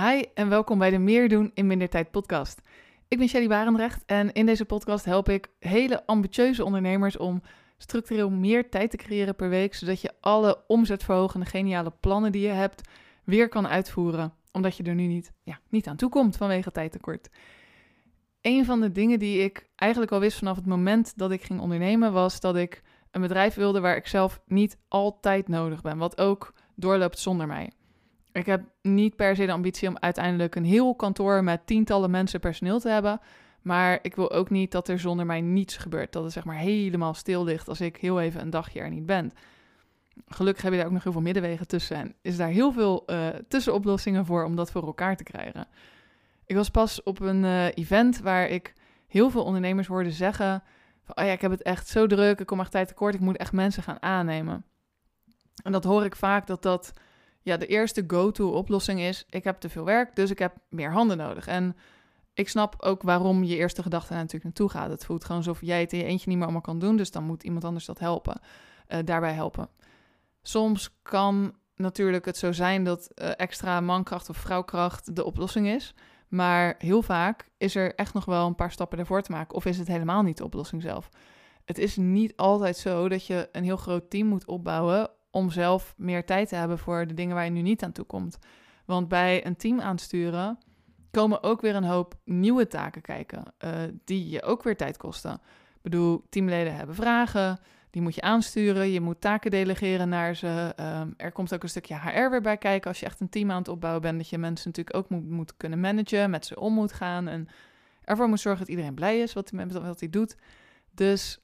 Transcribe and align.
Hi 0.00 0.24
en 0.34 0.48
welkom 0.48 0.78
bij 0.78 0.90
de 0.90 0.98
Meer 0.98 1.28
doen 1.28 1.50
in 1.54 1.66
minder 1.66 1.88
tijd 1.88 2.10
podcast. 2.10 2.60
Ik 3.08 3.18
ben 3.18 3.28
Shelly 3.28 3.48
Barendrecht 3.48 4.02
en 4.06 4.32
in 4.32 4.46
deze 4.46 4.64
podcast 4.64 5.04
help 5.04 5.28
ik 5.28 5.48
hele 5.58 6.06
ambitieuze 6.06 6.64
ondernemers 6.64 7.16
om 7.16 7.42
structureel 7.78 8.30
meer 8.30 8.70
tijd 8.70 8.90
te 8.90 8.96
creëren 8.96 9.34
per 9.34 9.48
week, 9.48 9.74
zodat 9.74 10.00
je 10.00 10.12
alle 10.20 10.64
omzetverhogende 10.66 11.46
geniale 11.46 11.92
plannen 12.00 12.32
die 12.32 12.42
je 12.42 12.48
hebt 12.48 12.88
weer 13.24 13.48
kan 13.48 13.68
uitvoeren, 13.68 14.32
omdat 14.52 14.76
je 14.76 14.82
er 14.82 14.94
nu 14.94 15.06
niet, 15.06 15.32
ja, 15.42 15.60
niet 15.68 15.86
aan 15.86 15.96
toe 15.96 16.08
komt 16.08 16.36
vanwege 16.36 16.72
tijdtekort. 16.72 17.28
Een 18.40 18.64
van 18.64 18.80
de 18.80 18.92
dingen 18.92 19.18
die 19.18 19.38
ik 19.38 19.68
eigenlijk 19.76 20.12
al 20.12 20.20
wist 20.20 20.38
vanaf 20.38 20.56
het 20.56 20.66
moment 20.66 21.18
dat 21.18 21.30
ik 21.30 21.42
ging 21.42 21.60
ondernemen 21.60 22.12
was 22.12 22.40
dat 22.40 22.56
ik 22.56 22.82
een 23.10 23.20
bedrijf 23.20 23.54
wilde 23.54 23.80
waar 23.80 23.96
ik 23.96 24.06
zelf 24.06 24.40
niet 24.46 24.78
altijd 24.88 25.48
nodig 25.48 25.82
ben, 25.82 25.98
wat 25.98 26.20
ook 26.20 26.52
doorloopt 26.74 27.18
zonder 27.18 27.46
mij. 27.46 27.70
Ik 28.36 28.46
heb 28.46 28.64
niet 28.82 29.16
per 29.16 29.36
se 29.36 29.46
de 29.46 29.52
ambitie 29.52 29.88
om 29.88 29.96
uiteindelijk 30.00 30.54
een 30.54 30.64
heel 30.64 30.94
kantoor 30.94 31.44
met 31.44 31.66
tientallen 31.66 32.10
mensen 32.10 32.40
personeel 32.40 32.80
te 32.80 32.88
hebben. 32.88 33.20
Maar 33.62 33.98
ik 34.02 34.16
wil 34.16 34.32
ook 34.32 34.50
niet 34.50 34.72
dat 34.72 34.88
er 34.88 34.98
zonder 34.98 35.26
mij 35.26 35.40
niets 35.40 35.76
gebeurt. 35.76 36.12
Dat 36.12 36.22
het 36.22 36.32
zeg 36.32 36.44
maar 36.44 36.56
helemaal 36.56 37.14
stil 37.14 37.44
ligt 37.44 37.68
als 37.68 37.80
ik 37.80 37.96
heel 37.96 38.20
even 38.20 38.40
een 38.40 38.50
dagje 38.50 38.80
er 38.80 38.90
niet 38.90 39.06
ben. 39.06 39.32
Gelukkig 40.28 40.62
heb 40.62 40.72
je 40.72 40.78
daar 40.78 40.86
ook 40.86 40.92
nog 40.92 41.02
heel 41.02 41.12
veel 41.12 41.20
middenwegen 41.20 41.66
tussen. 41.66 41.96
En 41.96 42.14
is 42.22 42.36
daar 42.36 42.48
heel 42.48 42.72
veel 42.72 43.02
uh, 43.06 43.28
tussenoplossingen 43.48 44.26
voor 44.26 44.44
om 44.44 44.56
dat 44.56 44.70
voor 44.70 44.86
elkaar 44.86 45.16
te 45.16 45.24
krijgen. 45.24 45.68
Ik 46.46 46.56
was 46.56 46.68
pas 46.68 47.02
op 47.02 47.20
een 47.20 47.42
uh, 47.44 47.66
event 47.66 48.20
waar 48.20 48.48
ik 48.48 48.72
heel 49.06 49.30
veel 49.30 49.44
ondernemers 49.44 49.86
hoorde 49.86 50.10
zeggen: 50.10 50.62
van, 51.04 51.16
Oh 51.16 51.24
ja, 51.24 51.32
ik 51.32 51.40
heb 51.40 51.50
het 51.50 51.62
echt 51.62 51.88
zo 51.88 52.06
druk, 52.06 52.40
ik 52.40 52.46
kom 52.46 52.60
echt 52.60 52.70
tijd 52.70 52.88
tekort, 52.88 53.14
ik 53.14 53.20
moet 53.20 53.36
echt 53.36 53.52
mensen 53.52 53.82
gaan 53.82 54.02
aannemen. 54.02 54.64
En 55.62 55.72
dat 55.72 55.84
hoor 55.84 56.04
ik 56.04 56.16
vaak 56.16 56.46
dat 56.46 56.62
dat 56.62 56.92
ja, 57.46 57.56
de 57.56 57.66
eerste 57.66 58.04
go-to 58.06 58.50
oplossing 58.50 59.00
is: 59.00 59.26
ik 59.30 59.44
heb 59.44 59.60
te 59.60 59.68
veel 59.68 59.84
werk, 59.84 60.16
dus 60.16 60.30
ik 60.30 60.38
heb 60.38 60.56
meer 60.68 60.92
handen 60.92 61.16
nodig. 61.16 61.46
En 61.46 61.76
ik 62.34 62.48
snap 62.48 62.82
ook 62.82 63.02
waarom 63.02 63.44
je 63.44 63.56
eerste 63.56 63.82
gedachte 63.82 64.14
natuurlijk 64.14 64.44
naartoe 64.44 64.68
gaat. 64.68 64.90
Het 64.90 65.04
voelt 65.04 65.24
gewoon 65.24 65.40
alsof 65.40 65.60
jij 65.60 65.80
het 65.80 65.92
in 65.92 65.98
je 65.98 66.04
eentje 66.04 66.28
niet 66.28 66.36
meer 66.36 66.44
allemaal 66.44 66.62
kan 66.62 66.78
doen, 66.78 66.96
dus 66.96 67.10
dan 67.10 67.24
moet 67.24 67.42
iemand 67.42 67.64
anders 67.64 67.84
dat 67.84 67.98
helpen, 67.98 68.40
uh, 68.88 68.98
daarbij 69.04 69.32
helpen. 69.32 69.68
Soms 70.42 70.98
kan 71.02 71.54
natuurlijk 71.76 72.24
het 72.24 72.36
zo 72.36 72.52
zijn 72.52 72.84
dat 72.84 73.10
uh, 73.14 73.30
extra 73.36 73.80
mankracht 73.80 74.28
of 74.28 74.36
vrouwkracht 74.36 75.16
de 75.16 75.24
oplossing 75.24 75.66
is. 75.66 75.94
Maar 76.28 76.74
heel 76.78 77.02
vaak 77.02 77.48
is 77.56 77.74
er 77.74 77.94
echt 77.94 78.14
nog 78.14 78.24
wel 78.24 78.46
een 78.46 78.54
paar 78.54 78.72
stappen 78.72 78.98
ervoor 78.98 79.22
te 79.22 79.32
maken. 79.32 79.56
Of 79.56 79.64
is 79.64 79.78
het 79.78 79.88
helemaal 79.88 80.22
niet 80.22 80.36
de 80.36 80.44
oplossing 80.44 80.82
zelf. 80.82 81.08
Het 81.64 81.78
is 81.78 81.96
niet 81.96 82.36
altijd 82.36 82.76
zo 82.76 83.08
dat 83.08 83.26
je 83.26 83.48
een 83.52 83.64
heel 83.64 83.76
groot 83.76 84.10
team 84.10 84.26
moet 84.26 84.46
opbouwen 84.46 85.10
om 85.36 85.50
zelf 85.50 85.94
meer 85.96 86.24
tijd 86.24 86.48
te 86.48 86.54
hebben 86.54 86.78
voor 86.78 87.06
de 87.06 87.14
dingen 87.14 87.34
waar 87.34 87.44
je 87.44 87.50
nu 87.50 87.62
niet 87.62 87.82
aan 87.82 87.92
toe 87.92 88.04
komt. 88.04 88.38
Want 88.84 89.08
bij 89.08 89.46
een 89.46 89.56
team 89.56 89.80
aansturen 89.80 90.58
komen 91.10 91.42
ook 91.42 91.60
weer 91.60 91.74
een 91.74 91.84
hoop 91.84 92.14
nieuwe 92.24 92.66
taken 92.66 93.02
kijken, 93.02 93.42
uh, 93.64 93.70
die 94.04 94.28
je 94.28 94.42
ook 94.42 94.62
weer 94.62 94.76
tijd 94.76 94.96
kosten. 94.96 95.32
Ik 95.32 95.82
bedoel, 95.82 96.26
teamleden 96.28 96.74
hebben 96.74 96.94
vragen, 96.94 97.58
die 97.90 98.02
moet 98.02 98.14
je 98.14 98.20
aansturen, 98.20 98.90
je 98.90 99.00
moet 99.00 99.20
taken 99.20 99.50
delegeren 99.50 100.08
naar 100.08 100.36
ze. 100.36 100.74
Um, 100.80 101.14
er 101.16 101.32
komt 101.32 101.54
ook 101.54 101.62
een 101.62 101.68
stukje 101.68 101.98
HR 101.98 102.30
weer 102.30 102.40
bij 102.40 102.56
kijken 102.56 102.88
als 102.88 103.00
je 103.00 103.06
echt 103.06 103.20
een 103.20 103.28
team 103.28 103.50
aan 103.50 103.58
het 103.58 103.68
opbouwen 103.68 104.02
bent, 104.02 104.18
dat 104.18 104.28
je 104.28 104.38
mensen 104.38 104.68
natuurlijk 104.68 104.96
ook 104.96 105.08
moet, 105.08 105.30
moet 105.30 105.56
kunnen 105.56 105.80
managen, 105.80 106.30
met 106.30 106.46
ze 106.46 106.60
om 106.60 106.72
moet 106.72 106.92
gaan 106.92 107.28
en 107.28 107.48
ervoor 108.04 108.28
moet 108.28 108.40
zorgen 108.40 108.60
dat 108.60 108.70
iedereen 108.70 108.94
blij 108.94 109.18
is 109.20 109.32
wat 109.32 109.50
hij, 109.50 109.66
wat 109.66 110.00
hij 110.00 110.10
doet. 110.10 110.36
Dus 110.94 111.40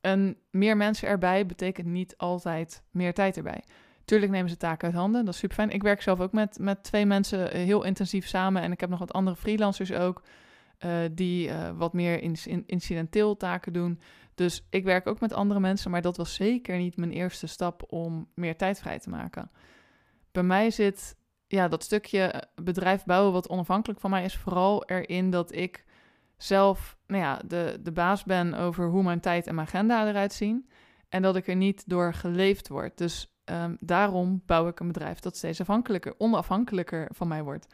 en 0.00 0.36
meer 0.50 0.76
mensen 0.76 1.08
erbij 1.08 1.46
betekent 1.46 1.86
niet 1.86 2.16
altijd 2.16 2.82
meer 2.90 3.14
tijd 3.14 3.36
erbij. 3.36 3.64
Tuurlijk 4.04 4.32
nemen 4.32 4.50
ze 4.50 4.56
taken 4.56 4.86
uit 4.86 4.96
handen, 4.96 5.24
dat 5.24 5.34
is 5.34 5.40
super 5.40 5.56
fijn. 5.56 5.70
Ik 5.70 5.82
werk 5.82 6.02
zelf 6.02 6.20
ook 6.20 6.32
met, 6.32 6.58
met 6.58 6.82
twee 6.82 7.06
mensen 7.06 7.52
eh, 7.52 7.62
heel 7.64 7.84
intensief 7.84 8.26
samen. 8.26 8.62
En 8.62 8.72
ik 8.72 8.80
heb 8.80 8.90
nog 8.90 8.98
wat 8.98 9.12
andere 9.12 9.36
freelancers 9.36 9.92
ook, 9.92 10.22
uh, 10.84 10.98
die 11.12 11.48
uh, 11.48 11.70
wat 11.74 11.92
meer 11.92 12.22
in, 12.22 12.36
in, 12.44 12.62
incidenteel 12.66 13.36
taken 13.36 13.72
doen. 13.72 14.00
Dus 14.34 14.66
ik 14.70 14.84
werk 14.84 15.06
ook 15.06 15.20
met 15.20 15.32
andere 15.32 15.60
mensen, 15.60 15.90
maar 15.90 16.02
dat 16.02 16.16
was 16.16 16.34
zeker 16.34 16.78
niet 16.78 16.96
mijn 16.96 17.12
eerste 17.12 17.46
stap 17.46 17.92
om 17.92 18.28
meer 18.34 18.56
tijd 18.56 18.80
vrij 18.80 18.98
te 18.98 19.10
maken. 19.10 19.50
Bij 20.32 20.42
mij 20.42 20.70
zit 20.70 21.16
ja, 21.46 21.68
dat 21.68 21.82
stukje 21.82 22.44
bedrijf 22.54 23.04
bouwen 23.04 23.32
wat 23.32 23.48
onafhankelijk 23.48 24.00
van 24.00 24.10
mij 24.10 24.24
is, 24.24 24.36
vooral 24.36 24.84
erin 24.84 25.30
dat 25.30 25.54
ik 25.54 25.84
zelf 26.42 26.96
nou 27.06 27.22
ja, 27.22 27.40
de, 27.46 27.78
de 27.82 27.92
baas 27.92 28.24
ben 28.24 28.54
over 28.54 28.88
hoe 28.88 29.02
mijn 29.02 29.20
tijd 29.20 29.46
en 29.46 29.54
mijn 29.54 29.66
agenda 29.66 30.08
eruit 30.08 30.32
zien. 30.32 30.68
En 31.08 31.22
dat 31.22 31.36
ik 31.36 31.48
er 31.48 31.56
niet 31.56 31.88
door 31.88 32.14
geleefd 32.14 32.68
word. 32.68 32.98
Dus 32.98 33.34
um, 33.44 33.76
daarom 33.80 34.42
bouw 34.46 34.68
ik 34.68 34.80
een 34.80 34.86
bedrijf 34.86 35.18
dat 35.18 35.36
steeds 35.36 35.60
afhankelijker, 35.60 36.14
onafhankelijker 36.18 37.08
van 37.12 37.28
mij 37.28 37.42
wordt. 37.42 37.66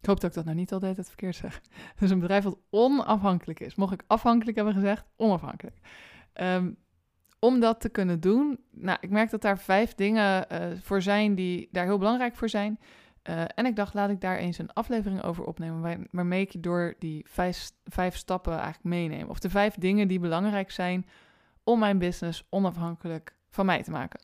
Ik 0.00 0.06
hoop 0.06 0.20
dat 0.20 0.30
ik 0.30 0.36
dat 0.36 0.44
nou 0.44 0.56
niet 0.56 0.72
altijd 0.72 0.96
het 0.96 1.08
verkeerd 1.08 1.36
zeg. 1.36 1.60
Dus 1.98 2.10
een 2.10 2.18
bedrijf 2.18 2.44
wat 2.44 2.58
onafhankelijk 2.70 3.60
is. 3.60 3.74
Mocht 3.74 3.92
ik 3.92 4.02
afhankelijk 4.06 4.56
hebben 4.56 4.74
gezegd, 4.74 5.04
onafhankelijk. 5.16 5.76
Um, 6.34 6.76
om 7.38 7.60
dat 7.60 7.80
te 7.80 7.88
kunnen 7.88 8.20
doen, 8.20 8.58
nou, 8.70 8.98
ik 9.00 9.10
merk 9.10 9.30
dat 9.30 9.42
daar 9.42 9.58
vijf 9.58 9.94
dingen 9.94 10.46
uh, 10.52 10.58
voor 10.82 11.02
zijn 11.02 11.34
die 11.34 11.68
daar 11.72 11.84
heel 11.84 11.98
belangrijk 11.98 12.36
voor 12.36 12.48
zijn. 12.48 12.78
Uh, 13.28 13.44
en 13.54 13.66
ik 13.66 13.76
dacht, 13.76 13.94
laat 13.94 14.10
ik 14.10 14.20
daar 14.20 14.36
eens 14.36 14.58
een 14.58 14.72
aflevering 14.72 15.22
over 15.22 15.44
opnemen, 15.44 15.80
waar, 15.80 15.98
waarmee 16.10 16.40
ik 16.40 16.50
je 16.50 16.60
door 16.60 16.94
die 16.98 17.26
vijf, 17.28 17.70
vijf 17.84 18.16
stappen 18.16 18.52
eigenlijk 18.52 18.84
meeneem. 18.84 19.28
Of 19.28 19.38
de 19.38 19.50
vijf 19.50 19.74
dingen 19.74 20.08
die 20.08 20.20
belangrijk 20.20 20.70
zijn 20.70 21.06
om 21.64 21.78
mijn 21.78 21.98
business 21.98 22.46
onafhankelijk 22.50 23.34
van 23.50 23.66
mij 23.66 23.82
te 23.82 23.90
maken. 23.90 24.20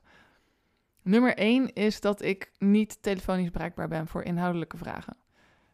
Nummer 1.02 1.36
één 1.36 1.72
is 1.72 2.00
dat 2.00 2.22
ik 2.22 2.50
niet 2.58 3.02
telefonisch 3.02 3.50
bereikbaar 3.50 3.88
ben 3.88 4.06
voor 4.06 4.22
inhoudelijke 4.22 4.76
vragen. 4.76 5.16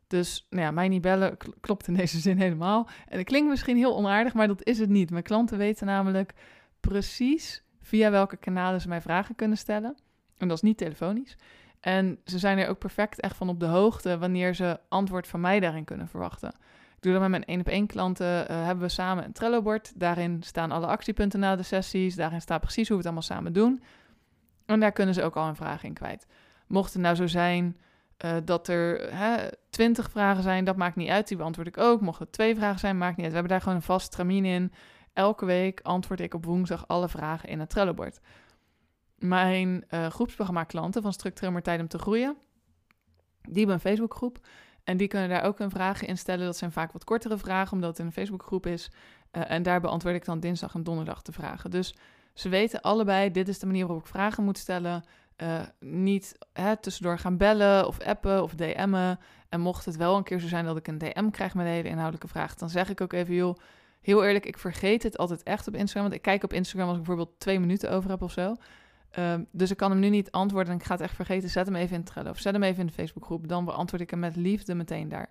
Dus 0.06 0.46
nou 0.50 0.62
ja, 0.62 0.70
mij 0.70 0.88
niet 0.88 1.02
bellen 1.02 1.36
klopt 1.60 1.86
in 1.86 1.94
deze 1.94 2.20
zin 2.28 2.38
helemaal. 2.38 2.88
En 3.08 3.18
het 3.18 3.26
klinkt 3.26 3.48
misschien 3.48 3.76
heel 3.76 3.96
onaardig, 3.96 4.34
maar 4.34 4.46
dat 4.46 4.64
is 4.64 4.78
het 4.78 4.88
niet. 4.88 5.10
Mijn 5.10 5.22
klanten 5.22 5.58
weten 5.58 5.86
namelijk 5.86 6.32
precies 6.80 7.62
via 7.80 8.10
welke 8.10 8.36
kanalen 8.36 8.80
ze 8.80 8.88
mij 8.88 9.00
vragen 9.00 9.34
kunnen 9.34 9.58
stellen. 9.58 9.96
En 10.36 10.48
dat 10.48 10.56
is 10.56 10.62
niet 10.62 10.76
telefonisch. 10.76 11.36
En 11.80 12.18
ze 12.24 12.38
zijn 12.38 12.58
er 12.58 12.68
ook 12.68 12.78
perfect 12.78 13.20
echt 13.20 13.36
van 13.36 13.48
op 13.48 13.60
de 13.60 13.66
hoogte 13.66 14.18
wanneer 14.18 14.54
ze 14.54 14.80
antwoord 14.88 15.26
van 15.26 15.40
mij 15.40 15.60
daarin 15.60 15.84
kunnen 15.84 16.08
verwachten. 16.08 16.48
Ik 16.96 17.06
doe 17.06 17.12
dat 17.12 17.20
met 17.20 17.30
mijn 17.30 17.44
één 17.44 17.60
op 17.60 17.68
één 17.68 17.86
klanten. 17.86 18.50
Uh, 18.50 18.64
hebben 18.64 18.84
we 18.84 18.90
samen 18.90 19.24
een 19.24 19.32
Trello-bord. 19.32 19.92
Daarin 19.96 20.42
staan 20.42 20.70
alle 20.70 20.86
actiepunten 20.86 21.40
na 21.40 21.56
de 21.56 21.62
sessies. 21.62 22.14
Daarin 22.14 22.40
staat 22.40 22.60
precies 22.60 22.88
hoe 22.88 22.96
we 22.96 23.02
het 23.02 23.12
allemaal 23.12 23.36
samen 23.36 23.52
doen. 23.52 23.82
En 24.66 24.80
daar 24.80 24.92
kunnen 24.92 25.14
ze 25.14 25.22
ook 25.22 25.36
al 25.36 25.48
een 25.48 25.56
vraag 25.56 25.82
in 25.82 25.92
kwijt. 25.92 26.26
Mocht 26.66 26.92
het 26.92 27.02
nou 27.02 27.14
zo 27.14 27.26
zijn 27.26 27.76
uh, 28.24 28.36
dat 28.44 28.68
er 28.68 29.10
twintig 29.70 30.10
vragen 30.10 30.42
zijn, 30.42 30.64
dat 30.64 30.76
maakt 30.76 30.96
niet 30.96 31.08
uit. 31.08 31.28
Die 31.28 31.36
beantwoord 31.36 31.68
ik 31.68 31.78
ook. 31.78 32.00
Mocht 32.00 32.20
er 32.20 32.30
twee 32.30 32.54
vragen 32.54 32.78
zijn, 32.78 32.98
maakt 32.98 33.16
niet 33.16 33.24
uit. 33.24 33.34
We 33.34 33.38
hebben 33.38 33.52
daar 33.52 33.62
gewoon 33.62 33.76
een 33.76 33.82
vast 33.82 34.12
tramien 34.12 34.44
in. 34.44 34.72
Elke 35.12 35.44
week 35.44 35.80
antwoord 35.82 36.20
ik 36.20 36.34
op 36.34 36.44
woensdag 36.44 36.88
alle 36.88 37.08
vragen 37.08 37.48
in 37.48 37.60
het 37.60 37.70
Trello-bord 37.70 38.20
mijn 39.20 39.84
uh, 39.90 40.06
groepsprogramma 40.06 40.64
klanten 40.64 41.02
van 41.02 41.12
Structureel 41.12 41.52
maar 41.52 41.62
Tijd 41.62 41.80
om 41.80 41.88
te 41.88 41.98
Groeien. 41.98 42.36
Die 43.42 43.56
hebben 43.56 43.74
een 43.74 43.80
Facebookgroep. 43.80 44.38
En 44.84 44.96
die 44.96 45.08
kunnen 45.08 45.28
daar 45.28 45.42
ook 45.42 45.58
hun 45.58 45.70
vragen 45.70 46.06
in 46.06 46.18
stellen. 46.18 46.44
Dat 46.44 46.56
zijn 46.56 46.72
vaak 46.72 46.92
wat 46.92 47.04
kortere 47.04 47.38
vragen, 47.38 47.72
omdat 47.72 47.96
het 47.96 48.06
een 48.06 48.12
Facebookgroep 48.12 48.66
is. 48.66 48.90
Uh, 49.32 49.50
en 49.50 49.62
daar 49.62 49.80
beantwoord 49.80 50.14
ik 50.14 50.24
dan 50.24 50.40
dinsdag 50.40 50.74
en 50.74 50.82
donderdag 50.82 51.22
de 51.22 51.32
vragen. 51.32 51.70
Dus 51.70 51.94
ze 52.34 52.48
weten 52.48 52.80
allebei, 52.80 53.30
dit 53.30 53.48
is 53.48 53.58
de 53.58 53.66
manier 53.66 53.86
waarop 53.86 54.04
ik 54.04 54.10
vragen 54.10 54.44
moet 54.44 54.58
stellen. 54.58 55.04
Uh, 55.42 55.60
niet 55.80 56.38
hè, 56.52 56.76
tussendoor 56.76 57.18
gaan 57.18 57.36
bellen 57.36 57.86
of 57.86 58.00
appen 58.00 58.42
of 58.42 58.54
DM'en. 58.54 59.18
En 59.48 59.60
mocht 59.60 59.84
het 59.84 59.96
wel 59.96 60.16
een 60.16 60.22
keer 60.22 60.40
zo 60.40 60.48
zijn 60.48 60.64
dat 60.64 60.76
ik 60.76 60.88
een 60.88 60.98
DM 60.98 61.30
krijg 61.30 61.54
met 61.54 61.66
een 61.66 61.72
hele 61.72 61.88
inhoudelijke 61.88 62.28
vraag, 62.28 62.54
dan 62.54 62.70
zeg 62.70 62.88
ik 62.88 63.00
ook 63.00 63.12
even, 63.12 63.34
joh, 63.34 63.56
heel 64.00 64.24
eerlijk, 64.24 64.46
ik 64.46 64.58
vergeet 64.58 65.02
het 65.02 65.18
altijd 65.18 65.42
echt 65.42 65.68
op 65.68 65.74
Instagram. 65.74 66.02
Want 66.02 66.14
ik 66.14 66.22
kijk 66.22 66.42
op 66.42 66.52
Instagram 66.52 66.88
als 66.88 66.98
ik 66.98 67.04
bijvoorbeeld 67.04 67.40
twee 67.40 67.60
minuten 67.60 67.90
over 67.90 68.10
heb 68.10 68.22
of 68.22 68.32
zo. 68.32 68.56
Um, 69.18 69.46
dus 69.50 69.70
ik 69.70 69.76
kan 69.76 69.90
hem 69.90 70.00
nu 70.00 70.08
niet 70.08 70.30
antwoorden 70.30 70.72
en 70.72 70.78
ik 70.78 70.84
ga 70.84 70.92
het 70.92 71.02
echt 71.02 71.14
vergeten. 71.14 71.48
Zet 71.48 71.66
hem 71.66 71.74
even 71.74 71.96
in 71.96 72.04
Trello 72.04 72.30
of 72.30 72.38
zet 72.38 72.52
hem 72.52 72.62
even 72.62 72.80
in 72.80 72.86
de 72.86 72.92
Facebookgroep. 72.92 73.48
Dan 73.48 73.64
beantwoord 73.64 74.02
ik 74.02 74.10
hem 74.10 74.18
met 74.18 74.36
liefde 74.36 74.74
meteen 74.74 75.08
daar. 75.08 75.30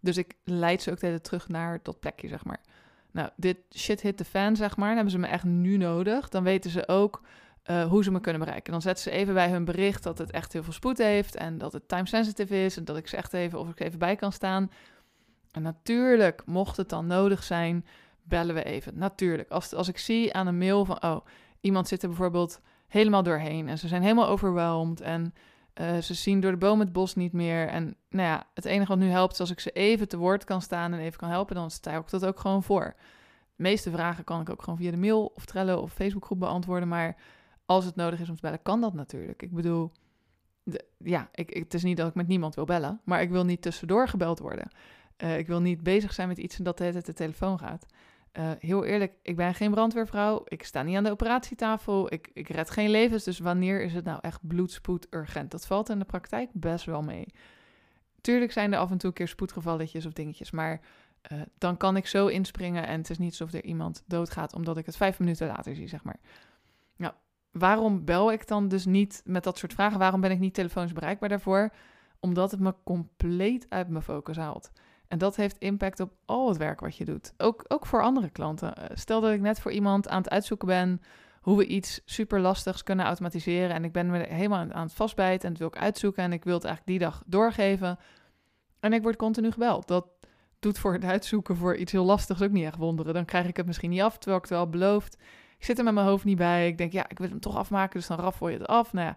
Dus 0.00 0.16
ik 0.16 0.34
leid 0.44 0.82
ze 0.82 0.90
ook 0.90 1.00
de 1.00 1.20
terug 1.20 1.48
naar 1.48 1.80
dat 1.82 2.00
plekje, 2.00 2.28
zeg 2.28 2.44
maar. 2.44 2.60
Nou, 3.10 3.28
dit 3.36 3.56
shit 3.74 4.00
hit 4.00 4.16
the 4.16 4.24
fan, 4.24 4.56
zeg 4.56 4.76
maar. 4.76 4.86
Dan 4.86 4.94
hebben 4.94 5.12
ze 5.12 5.18
me 5.18 5.26
echt 5.26 5.44
nu 5.44 5.76
nodig. 5.76 6.28
Dan 6.28 6.42
weten 6.42 6.70
ze 6.70 6.88
ook 6.88 7.22
uh, 7.70 7.84
hoe 7.84 8.04
ze 8.04 8.10
me 8.10 8.20
kunnen 8.20 8.40
bereiken. 8.40 8.72
Dan 8.72 8.82
zetten 8.82 9.02
ze 9.02 9.10
even 9.10 9.34
bij 9.34 9.50
hun 9.50 9.64
bericht 9.64 10.02
dat 10.02 10.18
het 10.18 10.30
echt 10.30 10.52
heel 10.52 10.62
veel 10.62 10.72
spoed 10.72 10.98
heeft. 10.98 11.36
En 11.36 11.58
dat 11.58 11.72
het 11.72 11.88
time 11.88 12.06
sensitive 12.06 12.64
is. 12.64 12.76
En 12.76 12.84
dat 12.84 12.96
ik 12.96 13.08
ze 13.08 13.16
echt 13.16 13.32
even 13.32 13.58
of 13.58 13.68
ik 13.68 13.80
even 13.80 13.98
bij 13.98 14.16
kan 14.16 14.32
staan. 14.32 14.70
En 15.50 15.62
natuurlijk, 15.62 16.42
mocht 16.46 16.76
het 16.76 16.88
dan 16.88 17.06
nodig 17.06 17.42
zijn, 17.42 17.86
bellen 18.22 18.54
we 18.54 18.64
even. 18.64 18.98
Natuurlijk. 18.98 19.50
Als, 19.50 19.74
als 19.74 19.88
ik 19.88 19.98
zie 19.98 20.34
aan 20.34 20.46
een 20.46 20.58
mail 20.58 20.84
van, 20.84 21.02
oh, 21.02 21.26
iemand 21.60 21.88
zit 21.88 22.02
er 22.02 22.08
bijvoorbeeld 22.08 22.60
helemaal 22.92 23.22
doorheen. 23.22 23.68
En 23.68 23.78
ze 23.78 23.88
zijn 23.88 24.02
helemaal 24.02 24.28
overweldigd 24.28 25.00
en 25.00 25.34
uh, 25.80 25.98
ze 25.98 26.14
zien 26.14 26.40
door 26.40 26.50
de 26.50 26.56
boom 26.56 26.80
het 26.80 26.92
bos 26.92 27.14
niet 27.14 27.32
meer. 27.32 27.68
En 27.68 27.96
nou 28.10 28.28
ja, 28.28 28.46
het 28.54 28.64
enige 28.64 28.88
wat 28.88 28.98
nu 28.98 29.08
helpt 29.08 29.32
is 29.32 29.40
als 29.40 29.50
ik 29.50 29.60
ze 29.60 29.70
even 29.70 30.08
te 30.08 30.16
woord 30.16 30.44
kan 30.44 30.62
staan 30.62 30.92
en 30.92 30.98
even 30.98 31.18
kan 31.18 31.28
helpen, 31.28 31.54
dan 31.54 31.70
sta 31.70 31.96
ik 31.96 32.10
dat 32.10 32.24
ook 32.24 32.40
gewoon 32.40 32.62
voor. 32.62 32.94
De 33.56 33.62
meeste 33.62 33.90
vragen 33.90 34.24
kan 34.24 34.40
ik 34.40 34.50
ook 34.50 34.62
gewoon 34.62 34.78
via 34.78 34.90
de 34.90 34.96
mail 34.96 35.26
of 35.34 35.44
Trello 35.44 35.76
of 35.76 35.92
Facebookgroep 35.92 36.38
beantwoorden. 36.38 36.88
Maar 36.88 37.16
als 37.66 37.84
het 37.84 37.96
nodig 37.96 38.20
is 38.20 38.28
om 38.28 38.34
te 38.34 38.40
bellen, 38.40 38.62
kan 38.62 38.80
dat 38.80 38.94
natuurlijk. 38.94 39.42
Ik 39.42 39.52
bedoel, 39.52 39.92
ja, 40.96 41.28
ik, 41.34 41.54
het 41.54 41.74
is 41.74 41.82
niet 41.82 41.96
dat 41.96 42.08
ik 42.08 42.14
met 42.14 42.28
niemand 42.28 42.54
wil 42.54 42.64
bellen, 42.64 43.00
maar 43.04 43.22
ik 43.22 43.30
wil 43.30 43.44
niet 43.44 43.62
tussendoor 43.62 44.08
gebeld 44.08 44.38
worden. 44.38 44.70
Uh, 45.18 45.38
ik 45.38 45.46
wil 45.46 45.60
niet 45.60 45.82
bezig 45.82 46.12
zijn 46.12 46.28
met 46.28 46.38
iets 46.38 46.58
en 46.58 46.64
dat 46.64 46.78
de 46.78 46.84
hele 46.84 47.02
de 47.02 47.12
telefoon 47.12 47.58
gaat. 47.58 47.86
Uh, 48.38 48.50
heel 48.58 48.84
eerlijk, 48.84 49.12
ik 49.22 49.36
ben 49.36 49.54
geen 49.54 49.70
brandweervrouw. 49.70 50.42
Ik 50.44 50.64
sta 50.64 50.82
niet 50.82 50.96
aan 50.96 51.04
de 51.04 51.10
operatietafel. 51.10 52.12
Ik, 52.12 52.30
ik 52.32 52.48
red 52.48 52.70
geen 52.70 52.90
levens. 52.90 53.24
Dus 53.24 53.38
wanneer 53.38 53.82
is 53.82 53.94
het 53.94 54.04
nou 54.04 54.18
echt 54.20 54.46
bloedspoed 54.46 55.06
urgent? 55.10 55.50
Dat 55.50 55.66
valt 55.66 55.88
in 55.88 55.98
de 55.98 56.04
praktijk 56.04 56.50
best 56.52 56.84
wel 56.84 57.02
mee. 57.02 57.26
Tuurlijk 58.20 58.52
zijn 58.52 58.72
er 58.72 58.78
af 58.78 58.90
en 58.90 58.98
toe 58.98 59.08
een 59.08 59.14
keer 59.14 59.28
spoedgevalletjes 59.28 60.06
of 60.06 60.12
dingetjes. 60.12 60.50
Maar 60.50 60.80
uh, 61.32 61.40
dan 61.58 61.76
kan 61.76 61.96
ik 61.96 62.06
zo 62.06 62.26
inspringen. 62.26 62.86
En 62.86 62.98
het 62.98 63.10
is 63.10 63.18
niet 63.18 63.30
alsof 63.30 63.52
er 63.52 63.64
iemand 63.64 64.02
doodgaat 64.06 64.54
omdat 64.54 64.76
ik 64.76 64.86
het 64.86 64.96
vijf 64.96 65.18
minuten 65.18 65.46
later 65.46 65.74
zie, 65.74 65.88
zeg 65.88 66.04
maar. 66.04 66.20
Nou, 66.96 67.14
waarom 67.50 68.04
bel 68.04 68.32
ik 68.32 68.46
dan 68.48 68.68
dus 68.68 68.84
niet 68.84 69.22
met 69.24 69.44
dat 69.44 69.58
soort 69.58 69.72
vragen? 69.72 69.98
Waarom 69.98 70.20
ben 70.20 70.30
ik 70.30 70.38
niet 70.38 70.54
telefonisch 70.54 70.92
bereikbaar 70.92 71.28
daarvoor? 71.28 71.72
Omdat 72.20 72.50
het 72.50 72.60
me 72.60 72.74
compleet 72.84 73.66
uit 73.68 73.88
mijn 73.88 74.02
focus 74.02 74.36
haalt. 74.36 74.70
En 75.12 75.18
dat 75.18 75.36
heeft 75.36 75.58
impact 75.58 76.00
op 76.00 76.12
al 76.24 76.48
het 76.48 76.56
werk 76.56 76.80
wat 76.80 76.96
je 76.96 77.04
doet. 77.04 77.32
Ook, 77.36 77.64
ook 77.68 77.86
voor 77.86 78.02
andere 78.02 78.30
klanten. 78.30 78.74
Eh, 78.74 78.96
stel 78.96 79.20
dat 79.20 79.32
ik 79.32 79.40
net 79.40 79.60
voor 79.60 79.72
iemand 79.72 80.08
aan 80.08 80.22
het 80.22 80.30
uitzoeken 80.30 80.68
ben 80.68 81.00
hoe 81.40 81.56
we 81.56 81.66
iets 81.66 82.00
super 82.04 82.40
lastigs 82.40 82.82
kunnen 82.82 83.04
automatiseren. 83.04 83.70
En 83.76 83.84
ik 83.84 83.92
ben 83.92 84.10
me 84.10 84.18
helemaal 84.18 84.58
aan 84.70 84.86
het 84.86 84.92
vastbijten 84.92 85.42
en 85.42 85.48
het 85.48 85.58
wil 85.58 85.68
ik 85.68 85.76
uitzoeken. 85.76 86.22
En 86.22 86.32
ik 86.32 86.44
wil 86.44 86.54
het 86.54 86.64
eigenlijk 86.64 86.98
die 86.98 87.08
dag 87.08 87.22
doorgeven. 87.26 87.98
En 88.80 88.92
ik 88.92 89.02
word 89.02 89.16
continu 89.16 89.50
gebeld. 89.50 89.88
Dat 89.88 90.06
doet 90.58 90.78
voor 90.78 90.92
het 90.92 91.04
uitzoeken 91.04 91.56
voor 91.56 91.76
iets 91.76 91.92
heel 91.92 92.04
lastigs 92.04 92.42
ook 92.42 92.50
niet 92.50 92.64
echt 92.64 92.78
wonderen. 92.78 93.14
Dan 93.14 93.24
krijg 93.24 93.46
ik 93.46 93.56
het 93.56 93.66
misschien 93.66 93.90
niet 93.90 94.02
af, 94.02 94.18
terwijl 94.18 94.36
ik 94.36 94.48
het 94.48 94.58
wel 94.58 94.68
beloofd. 94.68 95.14
Ik 95.58 95.64
zit 95.64 95.78
er 95.78 95.84
met 95.84 95.94
mijn 95.94 96.06
hoofd 96.06 96.24
niet 96.24 96.38
bij. 96.38 96.68
Ik 96.68 96.78
denk, 96.78 96.92
ja, 96.92 97.08
ik 97.08 97.18
wil 97.18 97.28
hem 97.28 97.40
toch 97.40 97.56
afmaken, 97.56 97.98
dus 97.98 98.08
dan 98.08 98.18
raffel 98.18 98.48
je 98.48 98.58
het 98.58 98.66
af. 98.66 98.92
Nou 98.92 99.06
ja, 99.06 99.16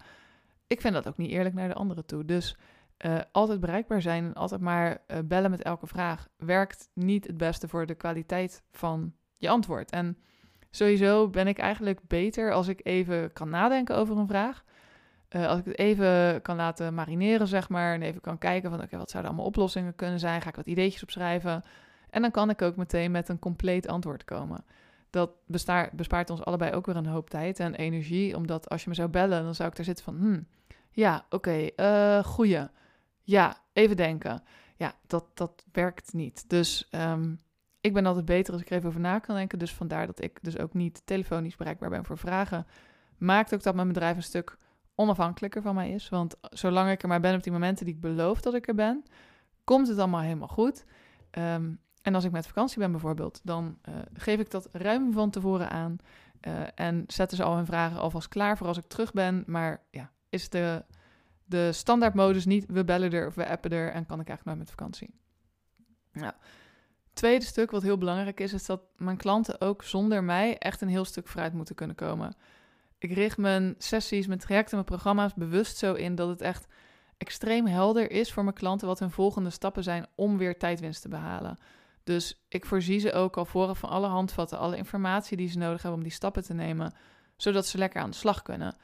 ik 0.68 0.82
vind 0.82 0.94
dat 0.94 1.08
ook 1.08 1.18
niet 1.18 1.32
eerlijk 1.32 1.56
naar 1.56 1.68
de 1.68 1.74
anderen 1.74 2.06
toe. 2.06 2.26
Dus 2.26 2.56
uh, 3.06 3.18
altijd 3.32 3.60
bereikbaar 3.60 4.02
zijn 4.02 4.26
en 4.26 4.34
altijd 4.34 4.62
maar 4.62 4.98
uh, 5.08 5.18
bellen 5.26 5.52
met 5.52 5.62
elke 5.62 5.88
vraag 5.88 6.28
werkt 6.38 6.90
niet 6.94 7.28
het 7.28 7.38
beste 7.38 7.68
voor 7.68 7.86
de 7.86 7.96
kwaliteit 7.96 8.64
van 8.72 9.14
je 9.38 9.50
antwoord. 9.50 9.92
En 9.92 10.18
sowieso 10.70 11.30
ben 11.30 11.48
ik 11.48 11.58
eigenlijk 11.58 12.00
beter 12.08 12.52
als 12.52 12.68
ik 12.68 12.80
even 12.84 13.34
kan 13.34 13.50
nadenken 13.50 13.96
over 13.96 14.18
een 14.18 14.28
vraag. 14.28 14.64
Uh, 15.30 15.48
als 15.48 15.60
ik 15.60 15.66
het 15.66 15.78
even 15.78 16.42
kan 16.42 16.56
laten 16.56 16.94
marineren, 16.94 17.48
zeg 17.48 17.70
maar. 17.70 17.94
En 17.94 18.02
even 18.02 18.22
kan 18.22 18.38
kijken 18.38 18.70
van, 18.70 18.82
oké, 18.82 18.98
wat 18.98 19.10
zouden 19.10 19.32
allemaal 19.32 19.50
oplossingen 19.50 19.96
kunnen 19.96 20.20
zijn? 20.20 20.42
Ga 20.42 20.50
ik 20.50 20.56
wat 20.56 20.66
ideetjes 20.66 21.04
opschrijven? 21.04 21.64
En 22.10 22.22
dan 22.22 22.32
kan 22.32 22.50
ik 22.50 22.62
ook 22.62 22.76
meteen 22.76 23.12
met 23.12 23.30
een 23.30 23.40
compleet 23.40 23.88
antwoord 23.88 24.24
komen. 24.24 24.66
Dat 25.10 25.32
bespaart 25.92 26.30
ons 26.30 26.44
allebei 26.44 26.72
ook 26.72 26.86
weer 26.86 26.96
een 26.96 27.06
hoop 27.06 27.30
tijd 27.30 27.60
en 27.60 27.76
energie. 27.76 28.36
Omdat 28.36 28.70
als 28.70 28.84
je 28.84 28.90
me 28.90 28.96
zou 28.96 29.10
bellen, 29.10 29.44
dan 29.44 29.56
zou 29.56 29.70
ik 29.70 29.76
daar 29.76 29.86
zitten 29.86 30.04
van, 30.04 30.16
hmm, 30.16 30.48
ja, 30.92 31.26
oké, 31.30 31.72
okay, 31.76 32.24
goeie. 32.24 32.68
Ja, 33.26 33.58
even 33.74 33.98
denken. 33.98 34.44
Ja, 34.76 34.94
dat, 35.08 35.26
dat 35.34 35.66
werkt 35.72 36.14
niet. 36.14 36.50
Dus 36.50 36.88
um, 36.92 37.42
ik 37.82 37.94
ben 37.94 38.06
altijd 38.06 38.26
beter 38.26 38.54
als 38.54 38.62
ik 38.62 38.70
er 38.70 38.76
even 38.76 38.90
over 38.90 39.02
na 39.02 39.20
kan 39.20 39.36
denken. 39.36 39.60
Dus 39.60 39.74
vandaar 39.74 40.06
dat 40.06 40.22
ik 40.22 40.40
dus 40.42 40.58
ook 40.58 40.74
niet 40.74 41.02
telefonisch 41.06 41.56
bereikbaar 41.56 41.90
ben 41.90 42.06
voor 42.06 42.18
vragen. 42.18 42.68
Maakt 43.18 43.54
ook 43.54 43.64
dat 43.64 43.76
mijn 43.76 43.88
bedrijf 43.88 44.16
een 44.16 44.24
stuk 44.24 44.58
onafhankelijker 44.96 45.62
van 45.62 45.76
mij 45.76 45.90
is. 45.90 46.10
Want 46.10 46.36
zolang 46.42 46.92
ik 46.92 47.02
er 47.02 47.08
maar 47.08 47.20
ben 47.20 47.36
op 47.36 47.44
die 47.44 47.52
momenten 47.52 47.86
die 47.86 47.96
ik 47.96 48.02
beloof 48.02 48.42
dat 48.42 48.54
ik 48.54 48.68
er 48.68 48.76
ben, 48.76 49.04
komt 49.64 49.88
het 49.88 49.98
allemaal 49.98 50.22
helemaal 50.22 50.48
goed. 50.48 50.86
Um, 51.32 51.80
en 52.02 52.16
als 52.16 52.24
ik 52.24 52.32
met 52.32 52.48
vakantie 52.48 52.80
ben 52.80 52.92
bijvoorbeeld, 52.92 53.42
dan 53.44 53.78
uh, 53.90 53.96
geef 54.14 54.40
ik 54.40 54.52
dat 54.52 54.70
ruim 54.72 55.14
van 55.14 55.30
tevoren 55.30 55.70
aan. 55.70 55.98
Uh, 56.48 56.54
en 56.76 57.04
zetten 57.08 57.38
ze 57.38 57.44
al 57.44 57.56
hun 57.56 57.66
vragen 57.66 58.00
alvast 58.00 58.28
klaar 58.28 58.58
voor 58.58 58.68
als 58.68 58.78
ik 58.78 58.88
terug 58.88 59.14
ben. 59.14 59.44
Maar 59.48 59.82
ja, 59.92 60.12
is 60.30 60.50
de 60.50 60.86
de 61.46 61.72
standaardmodus 61.72 62.46
niet, 62.46 62.66
we 62.68 62.84
bellen 62.84 63.12
er 63.12 63.28
of 63.28 63.36
we 63.36 63.48
appen 63.48 63.72
er 63.72 63.92
en 63.92 64.06
kan 64.06 64.20
ik 64.20 64.28
eigenlijk 64.28 64.46
maar 64.46 64.58
met 64.58 64.70
vakantie. 64.70 65.14
Nou, 66.12 66.34
tweede 67.14 67.46
stuk 67.46 67.72
wat 67.72 67.82
heel 67.82 67.98
belangrijk 67.98 68.40
is, 68.40 68.54
is 68.54 68.66
dat 68.66 68.82
mijn 68.98 69.18
klanten 69.18 69.62
ook 69.62 69.84
zonder 69.84 70.24
mij 70.24 70.58
echt 70.58 70.82
een 70.82 70.88
heel 70.88 71.06
stuk 71.06 71.28
vooruit 71.28 71.54
moeten 71.54 71.76
kunnen 71.76 71.96
komen. 71.96 72.36
Ik 72.98 73.14
richt 73.14 73.38
mijn 73.38 73.76
sessies, 73.78 74.28
mijn 74.28 74.40
trajecten, 74.40 74.74
mijn 74.76 74.86
programma's 74.86 75.34
bewust 75.34 75.78
zo 75.78 75.94
in 75.94 76.16
dat 76.16 76.28
het 76.30 76.42
echt 76.42 76.68
extreem 77.18 77.66
helder 77.66 78.12
is 78.12 78.34
voor 78.34 78.44
mijn 78.44 78.56
klanten 78.56 78.88
wat 78.88 79.00
hun 79.00 79.12
volgende 79.12 79.50
stappen 79.50 79.84
zijn 79.84 80.06
om 80.16 80.38
weer 80.38 80.58
tijdwinst 80.58 81.02
te 81.02 81.08
behalen. 81.08 81.58
Dus 82.04 82.46
ik 82.50 82.66
voorzie 82.66 83.00
ze 83.00 83.14
ook 83.14 83.38
al 83.38 83.46
vooraf 83.46 83.80
van 83.80 83.90
alle 83.90 84.08
handvatten, 84.08 84.58
alle 84.58 84.78
informatie 84.78 85.38
die 85.38 85.50
ze 85.50 85.58
nodig 85.58 85.82
hebben 85.82 86.00
om 86.00 86.06
die 86.06 86.16
stappen 86.16 86.44
te 86.44 86.54
nemen, 86.54 86.94
zodat 87.38 87.66
ze 87.68 87.78
lekker 87.78 88.02
aan 88.02 88.10
de 88.10 88.16
slag 88.16 88.42
kunnen. 88.42 88.76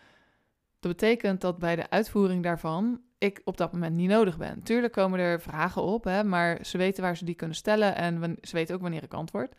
Dat 0.82 0.92
betekent 0.92 1.42
dat 1.42 1.58
bij 1.58 1.76
de 1.76 1.90
uitvoering 1.90 2.44
daarvan 2.44 3.02
ik 3.18 3.42
op 3.44 3.58
dat 3.58 3.72
moment 3.72 3.96
niet 3.96 4.10
nodig 4.10 4.38
ben. 4.38 4.64
Tuurlijk 4.64 4.94
komen 4.94 5.20
er 5.20 5.42
vragen 5.42 5.82
op, 5.82 6.04
hè, 6.04 6.24
maar 6.24 6.66
ze 6.66 6.78
weten 6.78 7.04
waar 7.04 7.18
ze 7.18 7.26
die 7.26 7.36
kunnen 7.36 7.56
stellen 7.56 7.96
en 7.96 8.38
ze 8.42 8.56
weten 8.56 8.76
ook 8.76 8.82
wanneer 8.82 9.04
ik 9.04 9.14
antwoord. 9.14 9.56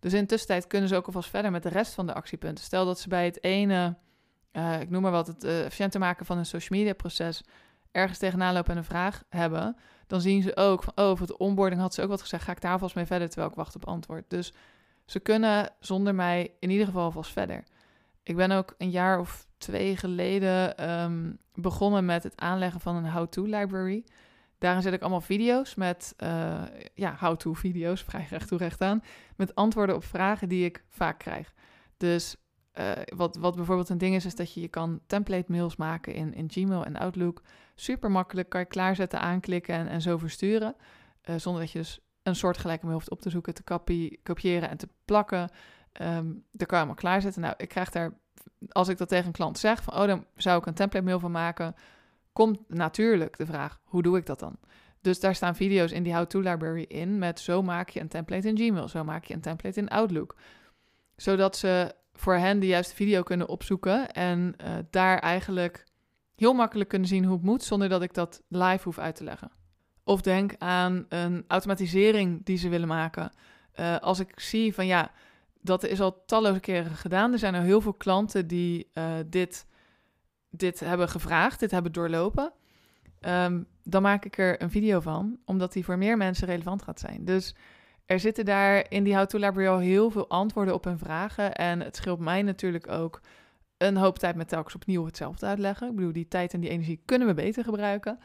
Dus 0.00 0.12
in 0.12 0.20
de 0.20 0.26
tussentijd 0.26 0.66
kunnen 0.66 0.88
ze 0.88 0.96
ook 0.96 1.06
alvast 1.06 1.30
verder 1.30 1.50
met 1.50 1.62
de 1.62 1.68
rest 1.68 1.94
van 1.94 2.06
de 2.06 2.14
actiepunten. 2.14 2.64
Stel 2.64 2.84
dat 2.84 3.00
ze 3.00 3.08
bij 3.08 3.24
het 3.24 3.42
ene, 3.42 3.96
uh, 4.52 4.80
ik 4.80 4.90
noem 4.90 5.02
maar 5.02 5.10
wat, 5.10 5.26
het 5.26 5.44
uh, 5.44 5.64
efficiënter 5.64 6.00
maken 6.00 6.26
van 6.26 6.38
een 6.38 6.46
social 6.46 6.78
media 6.78 6.94
proces 6.94 7.42
ergens 7.90 8.18
tegenaan 8.18 8.54
lopen 8.54 8.70
en 8.70 8.76
een 8.76 8.84
vraag 8.84 9.22
hebben, 9.28 9.76
dan 10.06 10.20
zien 10.20 10.42
ze 10.42 10.56
ook 10.56 10.82
van, 10.82 10.92
oh, 10.96 11.16
voor 11.16 11.26
de 11.26 11.38
onboarding 11.38 11.80
had 11.80 11.94
ze 11.94 12.02
ook 12.02 12.08
wat 12.08 12.20
gezegd, 12.20 12.44
ga 12.44 12.52
ik 12.52 12.60
daar 12.60 12.78
vast 12.78 12.94
mee 12.94 13.06
verder 13.06 13.28
terwijl 13.28 13.50
ik 13.50 13.56
wacht 13.56 13.74
op 13.74 13.86
antwoord. 13.86 14.24
Dus 14.28 14.52
ze 15.04 15.20
kunnen 15.20 15.70
zonder 15.80 16.14
mij 16.14 16.54
in 16.60 16.70
ieder 16.70 16.86
geval 16.86 17.10
vast 17.10 17.32
verder. 17.32 17.64
Ik 18.22 18.36
ben 18.36 18.50
ook 18.50 18.74
een 18.78 18.90
jaar 18.90 19.20
of 19.20 19.46
twee 19.64 19.96
geleden 19.96 20.90
um, 20.90 21.38
begonnen 21.54 22.04
met 22.04 22.22
het 22.22 22.40
aanleggen 22.40 22.80
van 22.80 22.96
een 22.96 23.10
how-to 23.10 23.42
library. 23.44 24.04
Daarin 24.58 24.82
zet 24.82 24.92
ik 24.92 25.00
allemaal 25.00 25.20
video's 25.20 25.74
met, 25.74 26.14
uh, 26.18 26.62
ja, 26.94 27.16
how-to 27.18 27.52
video's, 27.52 28.02
vrij 28.08 28.26
recht 28.30 28.48
toe 28.48 28.58
recht 28.58 28.80
aan, 28.80 29.02
met 29.36 29.54
antwoorden 29.54 29.96
op 29.96 30.04
vragen 30.04 30.48
die 30.48 30.64
ik 30.64 30.84
vaak 30.88 31.18
krijg. 31.18 31.52
Dus 31.96 32.36
uh, 32.74 32.90
wat, 33.16 33.36
wat 33.36 33.56
bijvoorbeeld 33.56 33.88
een 33.88 33.98
ding 33.98 34.14
is, 34.14 34.24
is 34.24 34.34
dat 34.34 34.54
je 34.54 34.60
je 34.60 34.68
kan 34.68 35.00
template 35.06 35.52
mails 35.52 35.76
maken 35.76 36.14
in, 36.14 36.34
in 36.34 36.50
Gmail 36.50 36.84
en 36.84 36.96
Outlook. 36.96 37.42
Super 37.74 38.10
makkelijk, 38.10 38.48
kan 38.48 38.60
je 38.60 38.66
klaarzetten, 38.66 39.20
aanklikken 39.20 39.74
en, 39.74 39.88
en 39.88 40.02
zo 40.02 40.18
versturen. 40.18 40.76
Uh, 41.24 41.36
zonder 41.36 41.62
dat 41.62 41.70
je 41.70 41.78
dus 41.78 42.00
een 42.22 42.36
soortgelijke 42.36 42.84
mail 42.84 42.96
hoeft 42.96 43.10
op 43.10 43.20
te 43.20 43.30
zoeken, 43.30 43.54
te 43.54 43.62
kopiëren 44.22 44.68
en 44.70 44.76
te 44.76 44.88
plakken. 45.04 45.50
Um, 46.00 46.44
daar 46.50 46.66
kan 46.66 46.78
je 46.78 46.84
allemaal 46.84 46.94
klaarzetten. 46.94 47.42
Nou, 47.42 47.54
ik 47.56 47.68
krijg 47.68 47.90
daar 47.90 48.12
als 48.68 48.88
ik 48.88 48.98
dat 48.98 49.08
tegen 49.08 49.26
een 49.26 49.32
klant 49.32 49.58
zeg, 49.58 49.82
van 49.82 49.94
oh, 49.94 50.06
dan 50.06 50.26
zou 50.36 50.58
ik 50.58 50.66
een 50.66 50.74
template 50.74 51.04
mail 51.04 51.18
van 51.18 51.30
maken, 51.30 51.74
komt 52.32 52.58
natuurlijk 52.68 53.36
de 53.36 53.46
vraag, 53.46 53.80
hoe 53.84 54.02
doe 54.02 54.16
ik 54.16 54.26
dat 54.26 54.38
dan? 54.38 54.58
Dus 55.00 55.20
daar 55.20 55.34
staan 55.34 55.56
video's 55.56 55.92
in 55.92 56.02
die 56.02 56.14
how-to 56.14 56.40
library 56.40 56.82
in 56.82 57.18
met 57.18 57.40
zo 57.40 57.62
maak 57.62 57.88
je 57.88 58.00
een 58.00 58.08
template 58.08 58.48
in 58.48 58.56
Gmail, 58.56 58.88
zo 58.88 59.04
maak 59.04 59.24
je 59.24 59.34
een 59.34 59.40
template 59.40 59.80
in 59.80 59.88
Outlook. 59.88 60.36
Zodat 61.16 61.56
ze 61.56 61.94
voor 62.12 62.34
hen 62.34 62.60
de 62.60 62.66
juiste 62.66 62.94
video 62.94 63.22
kunnen 63.22 63.48
opzoeken 63.48 64.12
en 64.12 64.54
uh, 64.64 64.72
daar 64.90 65.18
eigenlijk 65.18 65.84
heel 66.34 66.52
makkelijk 66.52 66.88
kunnen 66.88 67.08
zien 67.08 67.24
hoe 67.24 67.36
het 67.36 67.44
moet 67.44 67.62
zonder 67.62 67.88
dat 67.88 68.02
ik 68.02 68.14
dat 68.14 68.42
live 68.48 68.84
hoef 68.84 68.98
uit 68.98 69.16
te 69.16 69.24
leggen. 69.24 69.50
Of 70.04 70.20
denk 70.20 70.54
aan 70.58 71.06
een 71.08 71.44
automatisering 71.48 72.44
die 72.44 72.56
ze 72.56 72.68
willen 72.68 72.88
maken. 72.88 73.32
Uh, 73.80 73.98
als 73.98 74.20
ik 74.20 74.40
zie 74.40 74.74
van 74.74 74.86
ja, 74.86 75.10
dat 75.64 75.84
is 75.84 76.00
al 76.00 76.24
talloze 76.26 76.60
keren 76.60 76.90
gedaan. 76.90 77.32
Er 77.32 77.38
zijn 77.38 77.54
al 77.54 77.62
heel 77.62 77.80
veel 77.80 77.94
klanten 77.94 78.46
die 78.46 78.90
uh, 78.94 79.04
dit, 79.26 79.66
dit 80.50 80.80
hebben 80.80 81.08
gevraagd, 81.08 81.60
dit 81.60 81.70
hebben 81.70 81.92
doorlopen. 81.92 82.52
Um, 83.20 83.66
dan 83.82 84.02
maak 84.02 84.24
ik 84.24 84.38
er 84.38 84.62
een 84.62 84.70
video 84.70 85.00
van, 85.00 85.38
omdat 85.44 85.72
die 85.72 85.84
voor 85.84 85.98
meer 85.98 86.16
mensen 86.16 86.46
relevant 86.46 86.82
gaat 86.82 87.00
zijn. 87.00 87.24
Dus 87.24 87.54
er 88.06 88.20
zitten 88.20 88.44
daar 88.44 88.86
in 88.88 89.04
die 89.04 89.16
How-to 89.16 89.38
Library 89.38 89.68
al 89.68 89.78
heel 89.78 90.10
veel 90.10 90.28
antwoorden 90.28 90.74
op 90.74 90.84
hun 90.84 90.98
vragen. 90.98 91.54
En 91.54 91.80
het 91.80 91.96
scheelt 91.96 92.18
mij 92.18 92.42
natuurlijk 92.42 92.90
ook 92.90 93.20
een 93.76 93.96
hoop 93.96 94.18
tijd 94.18 94.36
met 94.36 94.48
telkens 94.48 94.74
opnieuw 94.74 95.04
hetzelfde 95.04 95.46
uitleggen. 95.46 95.88
Ik 95.88 95.94
bedoel, 95.94 96.12
die 96.12 96.28
tijd 96.28 96.54
en 96.54 96.60
die 96.60 96.70
energie 96.70 97.02
kunnen 97.04 97.28
we 97.28 97.34
beter 97.34 97.64
gebruiken. 97.64 98.18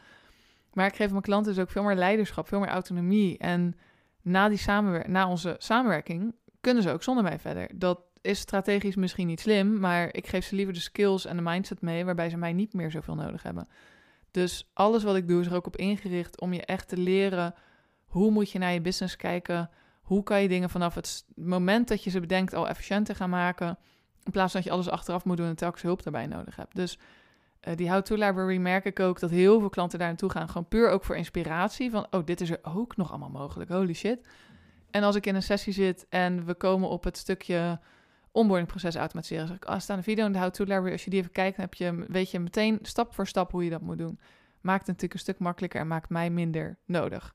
Maar 0.72 0.86
ik 0.86 0.96
geef 0.96 1.10
mijn 1.10 1.22
klanten 1.22 1.54
dus 1.54 1.62
ook 1.62 1.70
veel 1.70 1.82
meer 1.82 1.96
leiderschap, 1.96 2.48
veel 2.48 2.60
meer 2.60 2.68
autonomie. 2.68 3.38
En 3.38 3.74
na, 4.22 4.48
die 4.48 4.58
samenwer 4.58 5.10
na 5.10 5.28
onze 5.28 5.54
samenwerking 5.58 6.34
kunnen 6.60 6.82
ze 6.82 6.90
ook 6.90 7.02
zonder 7.02 7.24
mij 7.24 7.38
verder. 7.38 7.70
Dat 7.74 8.00
is 8.20 8.38
strategisch 8.38 8.96
misschien 8.96 9.26
niet 9.26 9.40
slim, 9.40 9.78
maar 9.78 10.14
ik 10.14 10.26
geef 10.26 10.44
ze 10.44 10.54
liever 10.54 10.74
de 10.74 10.80
skills 10.80 11.24
en 11.24 11.36
de 11.36 11.42
mindset 11.42 11.80
mee 11.80 12.04
waarbij 12.04 12.30
ze 12.30 12.36
mij 12.36 12.52
niet 12.52 12.72
meer 12.72 12.90
zoveel 12.90 13.14
nodig 13.14 13.42
hebben. 13.42 13.68
Dus 14.30 14.70
alles 14.74 15.02
wat 15.02 15.16
ik 15.16 15.28
doe 15.28 15.40
is 15.40 15.46
er 15.46 15.54
ook 15.54 15.66
op 15.66 15.76
ingericht 15.76 16.40
om 16.40 16.52
je 16.52 16.64
echt 16.64 16.88
te 16.88 16.96
leren 16.96 17.54
hoe 18.04 18.30
moet 18.30 18.50
je 18.50 18.58
naar 18.58 18.72
je 18.72 18.80
business 18.80 19.16
kijken. 19.16 19.70
Hoe 20.02 20.22
kan 20.22 20.42
je 20.42 20.48
dingen 20.48 20.70
vanaf 20.70 20.94
het 20.94 21.24
moment 21.34 21.88
dat 21.88 22.04
je 22.04 22.10
ze 22.10 22.20
bedenkt 22.20 22.54
al 22.54 22.68
efficiënter 22.68 23.14
gaan 23.14 23.30
maken. 23.30 23.78
In 24.24 24.32
plaats 24.32 24.52
van 24.52 24.60
dat 24.60 24.70
je 24.70 24.76
alles 24.76 24.90
achteraf 24.90 25.24
moet 25.24 25.36
doen 25.36 25.46
en 25.46 25.56
telkens 25.56 25.82
hulp 25.82 26.02
daarbij 26.02 26.26
nodig 26.26 26.56
hebt. 26.56 26.76
Dus 26.76 26.98
uh, 27.68 27.76
die 27.76 27.90
how-to 27.90 28.14
library 28.14 28.56
merk 28.56 28.84
ik 28.84 29.00
ook 29.00 29.20
dat 29.20 29.30
heel 29.30 29.60
veel 29.60 29.68
klanten 29.68 29.98
daar 29.98 30.08
naartoe 30.08 30.30
gaan. 30.30 30.48
Gewoon 30.48 30.68
puur 30.68 30.90
ook 30.90 31.04
voor 31.04 31.16
inspiratie. 31.16 31.90
Van, 31.90 32.06
oh, 32.10 32.24
dit 32.26 32.40
is 32.40 32.50
er 32.50 32.58
ook 32.62 32.96
nog 32.96 33.10
allemaal 33.10 33.30
mogelijk. 33.30 33.70
Holy 33.70 33.94
shit. 33.94 34.26
En 34.90 35.02
als 35.02 35.16
ik 35.16 35.26
in 35.26 35.34
een 35.34 35.42
sessie 35.42 35.72
zit 35.72 36.06
en 36.08 36.44
we 36.44 36.54
komen 36.54 36.88
op 36.88 37.04
het 37.04 37.16
stukje 37.16 37.80
onboardingproces 38.32 38.96
automatiseren. 38.96 39.46
Zeg 39.46 39.56
ik, 39.56 39.64
ah, 39.64 39.80
staan 39.80 39.96
een 39.96 40.02
video 40.02 40.26
in 40.26 40.32
de 40.32 40.38
How 40.38 40.50
To 40.50 40.64
Library. 40.64 40.92
Als 40.92 41.04
je 41.04 41.10
die 41.10 41.18
even 41.18 41.32
kijkt, 41.32 41.56
dan 41.56 41.64
heb 41.64 41.74
je, 41.74 42.04
weet 42.08 42.30
je 42.30 42.38
meteen 42.38 42.78
stap 42.82 43.14
voor 43.14 43.26
stap 43.26 43.50
hoe 43.50 43.64
je 43.64 43.70
dat 43.70 43.80
moet 43.80 43.98
doen. 43.98 44.20
Maakt 44.60 44.78
het 44.78 44.86
natuurlijk 44.86 45.14
een 45.14 45.18
stuk 45.18 45.38
makkelijker 45.38 45.80
en 45.80 45.86
maakt 45.86 46.08
mij 46.08 46.30
minder 46.30 46.78
nodig. 46.84 47.34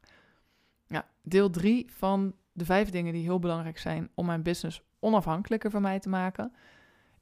Ja, 0.88 1.08
deel 1.22 1.50
3 1.50 1.92
van 1.92 2.36
de 2.52 2.66
vijf 2.66 2.90
dingen 2.90 3.14
die 3.14 3.24
heel 3.24 3.40
belangrijk 3.40 3.78
zijn 3.78 4.10
om 4.14 4.26
mijn 4.26 4.44
business 4.44 4.82
onafhankelijker 5.00 5.72
van 5.72 5.82
mij 5.82 6.00
te 6.00 6.10
maken, 6.10 6.54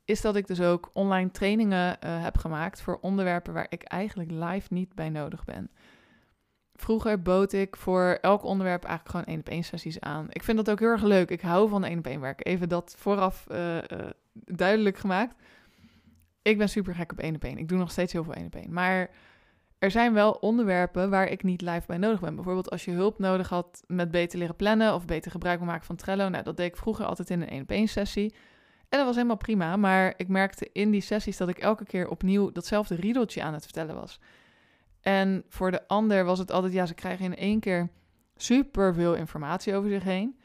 is 0.06 0.22
dat 0.22 0.36
ik 0.36 0.48
dus 0.48 0.62
ook 0.62 0.90
online 0.94 1.32
trainingen 1.32 1.98
uh, 2.04 2.24
heb 2.24 2.38
gemaakt 2.38 2.82
voor 2.82 3.00
onderwerpen 3.00 3.54
waar 3.54 3.66
ik 3.70 3.84
eigenlijk 3.84 4.32
live 4.32 4.74
niet 4.74 4.96
bij 4.96 5.10
nodig 5.10 5.46
ben. 5.46 5.72
Vroeger 6.84 7.22
bood 7.22 7.54
ik 7.54 7.76
voor 7.76 8.18
elk 8.22 8.44
onderwerp 8.44 8.84
eigenlijk 8.84 9.10
gewoon 9.10 9.26
één 9.26 9.40
op 9.40 9.50
één 9.50 9.64
sessies 9.64 10.00
aan. 10.00 10.28
Ik 10.30 10.44
vind 10.44 10.58
dat 10.58 10.70
ook 10.70 10.80
heel 10.80 10.90
erg 10.90 11.04
leuk. 11.04 11.30
Ik 11.30 11.42
hou 11.42 11.70
van 11.70 11.84
één 11.84 11.98
op 11.98 12.08
één 12.08 12.20
werken. 12.20 12.46
Even 12.46 12.70
dat 12.70 12.96
vooraf 12.98 13.46
uh, 13.52 13.76
uh, 13.76 13.82
duidelijk 14.34 14.98
gemaakt. 14.98 15.36
Ik 16.42 16.58
ben 16.58 16.70
super 16.70 16.96
gek 16.96 17.12
op 17.12 17.20
één 17.20 17.36
op 17.36 17.44
één. 17.44 17.58
Ik 17.58 17.68
doe 17.68 17.78
nog 17.78 17.92
steeds 17.92 18.14
heel 18.14 18.24
veel 18.24 18.34
één 18.34 18.46
op 18.46 18.56
één. 18.56 18.74
Maar 18.74 19.10
er 19.80 19.92
zijn 19.92 20.14
wel 20.14 20.32
onderwerpen 20.32 21.10
waar 21.10 21.28
ik 21.28 21.44
niet 21.44 21.62
live 21.62 21.84
bij 21.88 21.98
nodig 21.98 22.20
ben. 22.20 22.36
Bijvoorbeeld 22.36 22.70
als 22.70 22.86
je 22.86 22.92
hulp 22.92 23.20
nodig 23.20 23.50
had 23.50 23.84
met 23.88 24.12
beter 24.12 24.40
leren 24.40 24.56
plannen 24.56 24.94
of 24.94 25.06
beter 25.06 25.32
gebruik 25.32 25.60
maken 25.60 25.86
van 25.86 25.96
Trello. 25.96 26.30
Nou, 26.30 26.44
dat 26.44 26.58
deed 26.58 26.68
ik 26.68 26.78
vroeger 26.78 27.06
altijd 27.06 27.30
in 27.30 27.42
een 27.42 27.50
één 27.50 27.62
op 27.62 27.70
één 27.70 27.88
sessie. 27.88 28.34
En 28.90 28.98
dat 28.98 29.06
was 29.06 29.16
helemaal 29.16 29.38
prima. 29.38 29.76
Maar 29.76 30.14
ik 30.18 30.28
merkte 30.28 30.70
in 30.74 30.92
die 30.92 31.02
sessies 31.02 31.38
dat 31.38 31.50
ik 31.50 31.58
elke 31.58 31.86
keer 31.86 32.08
opnieuw 32.08 32.52
datzelfde 32.52 32.96
riedeltje 32.96 33.44
aan 33.44 33.54
het 33.54 33.64
vertellen 33.64 33.96
was. 33.96 34.20
En 35.04 35.44
voor 35.48 35.72
de 35.72 35.88
ander 35.88 36.26
was 36.26 36.40
het 36.40 36.52
altijd, 36.52 36.74
ja, 36.74 36.86
ze 36.86 36.94
krijgen 36.94 37.26
in 37.26 37.36
één 37.36 37.60
keer 37.60 37.90
super 38.36 38.94
veel 38.94 39.16
informatie 39.16 39.76
over 39.76 39.90
zich 39.90 40.04
heen. 40.04 40.40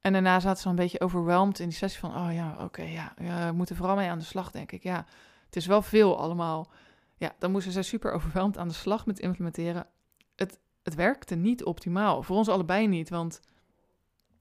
En 0.00 0.12
daarna 0.12 0.40
zaten 0.40 0.62
ze 0.62 0.68
een 0.68 0.74
beetje 0.74 1.00
overweldigd 1.00 1.58
in 1.58 1.68
die 1.68 1.76
sessie 1.76 2.00
van, 2.00 2.16
oh 2.16 2.32
ja, 2.32 2.56
oké, 2.60 2.82
ja, 2.82 3.14
we 3.16 3.52
moeten 3.52 3.76
vooral 3.76 3.96
mee 3.96 4.08
aan 4.08 4.18
de 4.18 4.24
slag, 4.24 4.50
denk 4.50 4.72
ik. 4.72 4.82
Ja, 4.82 5.06
het 5.46 5.56
is 5.56 5.66
wel 5.66 5.82
veel 5.82 6.18
allemaal. 6.18 6.70
Ja, 7.16 7.32
dan 7.38 7.50
moesten 7.50 7.72
ze 7.72 7.82
super 7.82 8.12
overweldigd 8.12 8.58
aan 8.58 8.68
de 8.68 8.74
slag 8.74 9.06
met 9.06 9.18
implementeren. 9.18 9.86
Het, 10.36 10.58
het 10.82 10.94
werkte 10.94 11.34
niet 11.34 11.64
optimaal, 11.64 12.22
voor 12.22 12.36
ons 12.36 12.48
allebei 12.48 12.86
niet, 12.86 13.08
want 13.08 13.40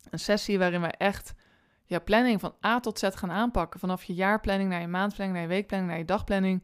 een 0.10 0.20
sessie 0.20 0.58
waarin 0.58 0.82
wij 0.82 0.94
echt 0.98 1.34
ja, 1.86 2.00
planning 2.00 2.40
van 2.40 2.56
A 2.66 2.80
tot 2.80 3.00
Z 3.00 3.10
gaan 3.10 3.32
aanpakken, 3.32 3.80
vanaf 3.80 4.04
je 4.04 4.14
jaarplanning 4.14 4.70
naar 4.70 4.82
je 4.82 4.88
maandplanning, 4.88 5.38
naar 5.38 5.48
je 5.48 5.54
weekplanning, 5.54 5.90
naar 5.92 6.00
je 6.00 6.06
dagplanning, 6.06 6.64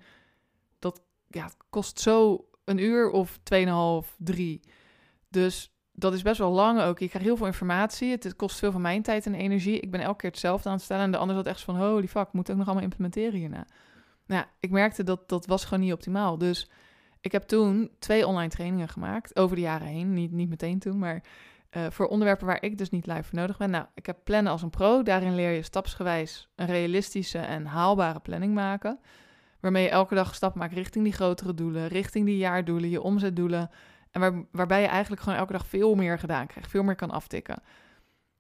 dat 0.79 1.01
ja, 1.27 1.49
kost 1.69 1.99
zo 1.99 2.45
een 2.65 2.77
uur 2.77 3.09
of 3.09 3.39
tweeënhalf, 3.43 4.15
drie. 4.17 4.61
Dus 5.29 5.73
dat 5.91 6.13
is 6.13 6.21
best 6.21 6.37
wel 6.37 6.51
lang 6.51 6.81
ook. 6.81 6.99
Je 6.99 7.07
krijgt 7.07 7.27
heel 7.27 7.37
veel 7.37 7.45
informatie. 7.45 8.11
Het 8.11 8.35
kost 8.35 8.59
veel 8.59 8.71
van 8.71 8.81
mijn 8.81 9.01
tijd 9.01 9.25
en 9.25 9.35
energie. 9.35 9.79
Ik 9.79 9.91
ben 9.91 10.01
elke 10.01 10.17
keer 10.17 10.29
hetzelfde 10.29 10.69
aan 10.69 10.75
het 10.75 10.83
stellen. 10.83 11.03
En 11.03 11.11
de 11.11 11.17
ander 11.17 11.35
zat 11.35 11.47
echt 11.47 11.61
van, 11.61 11.77
holy 11.77 12.07
fuck, 12.07 12.31
moet 12.31 12.51
ook 12.51 12.57
nog 12.57 12.65
allemaal 12.65 12.83
implementeren 12.83 13.39
hierna. 13.39 13.67
Nou 14.25 14.41
ja, 14.41 14.49
ik 14.59 14.71
merkte 14.71 15.03
dat 15.03 15.29
dat 15.29 15.45
was 15.45 15.65
gewoon 15.65 15.83
niet 15.83 15.93
optimaal. 15.93 16.37
Dus 16.37 16.69
ik 17.21 17.31
heb 17.31 17.43
toen 17.43 17.91
twee 17.99 18.27
online 18.27 18.49
trainingen 18.49 18.89
gemaakt. 18.89 19.35
Over 19.35 19.55
de 19.55 19.61
jaren 19.61 19.87
heen. 19.87 20.13
Niet, 20.13 20.31
niet 20.31 20.49
meteen 20.49 20.79
toen, 20.79 20.99
maar 20.99 21.23
uh, 21.71 21.85
voor 21.89 22.07
onderwerpen 22.07 22.45
waar 22.47 22.63
ik 22.63 22.77
dus 22.77 22.89
niet 22.89 23.07
live 23.07 23.23
voor 23.23 23.39
nodig 23.39 23.57
ben. 23.57 23.69
Nou, 23.69 23.85
ik 23.93 24.05
heb 24.05 24.17
plannen 24.23 24.51
als 24.51 24.61
een 24.61 24.69
pro. 24.69 25.03
Daarin 25.03 25.35
leer 25.35 25.51
je 25.51 25.61
stapsgewijs 25.61 26.49
een 26.55 26.65
realistische 26.65 27.39
en 27.39 27.65
haalbare 27.65 28.19
planning 28.19 28.53
maken 28.53 28.99
waarmee 29.63 29.83
je 29.83 29.89
elke 29.89 30.15
dag 30.15 30.35
stap 30.35 30.55
maakt 30.55 30.73
richting 30.73 31.03
die 31.03 31.13
grotere 31.13 31.53
doelen, 31.53 31.87
richting 31.87 32.25
die 32.25 32.37
jaardoelen, 32.37 32.89
je 32.89 33.01
omzetdoelen. 33.01 33.69
En 34.11 34.21
waar, 34.21 34.45
waarbij 34.51 34.81
je 34.81 34.87
eigenlijk 34.87 35.21
gewoon 35.21 35.39
elke 35.39 35.51
dag 35.51 35.67
veel 35.67 35.95
meer 35.95 36.19
gedaan 36.19 36.47
krijgt, 36.47 36.69
veel 36.69 36.83
meer 36.83 36.95
kan 36.95 37.11
aftikken. 37.11 37.61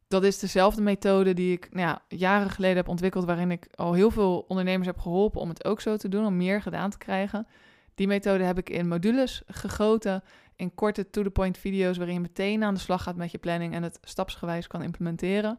Dat 0.07 0.23
is 0.23 0.39
dezelfde 0.39 0.81
methode 0.81 1.33
die 1.33 1.51
ik 1.53 1.67
nou 1.71 1.87
ja, 1.87 2.17
jaren 2.17 2.49
geleden 2.49 2.75
heb 2.75 2.87
ontwikkeld, 2.87 3.25
waarin 3.25 3.51
ik 3.51 3.67
al 3.75 3.93
heel 3.93 4.11
veel 4.11 4.45
ondernemers 4.47 4.87
heb 4.87 4.99
geholpen 4.99 5.41
om 5.41 5.49
het 5.49 5.65
ook 5.65 5.81
zo 5.81 5.97
te 5.97 6.09
doen, 6.09 6.25
om 6.25 6.37
meer 6.37 6.61
gedaan 6.61 6.89
te 6.89 6.97
krijgen. 6.97 7.47
Die 7.95 8.07
methode 8.07 8.43
heb 8.43 8.57
ik 8.57 8.69
in 8.69 8.87
modules 8.87 9.41
gegoten, 9.47 10.23
in 10.55 10.75
korte 10.75 11.09
to-the-point 11.09 11.57
video's, 11.57 11.97
waarin 11.97 12.15
je 12.15 12.21
meteen 12.21 12.63
aan 12.63 12.73
de 12.73 12.79
slag 12.79 13.03
gaat 13.03 13.15
met 13.15 13.31
je 13.31 13.37
planning 13.37 13.73
en 13.73 13.83
het 13.83 13.99
stapsgewijs 14.01 14.67
kan 14.67 14.83
implementeren 14.83 15.57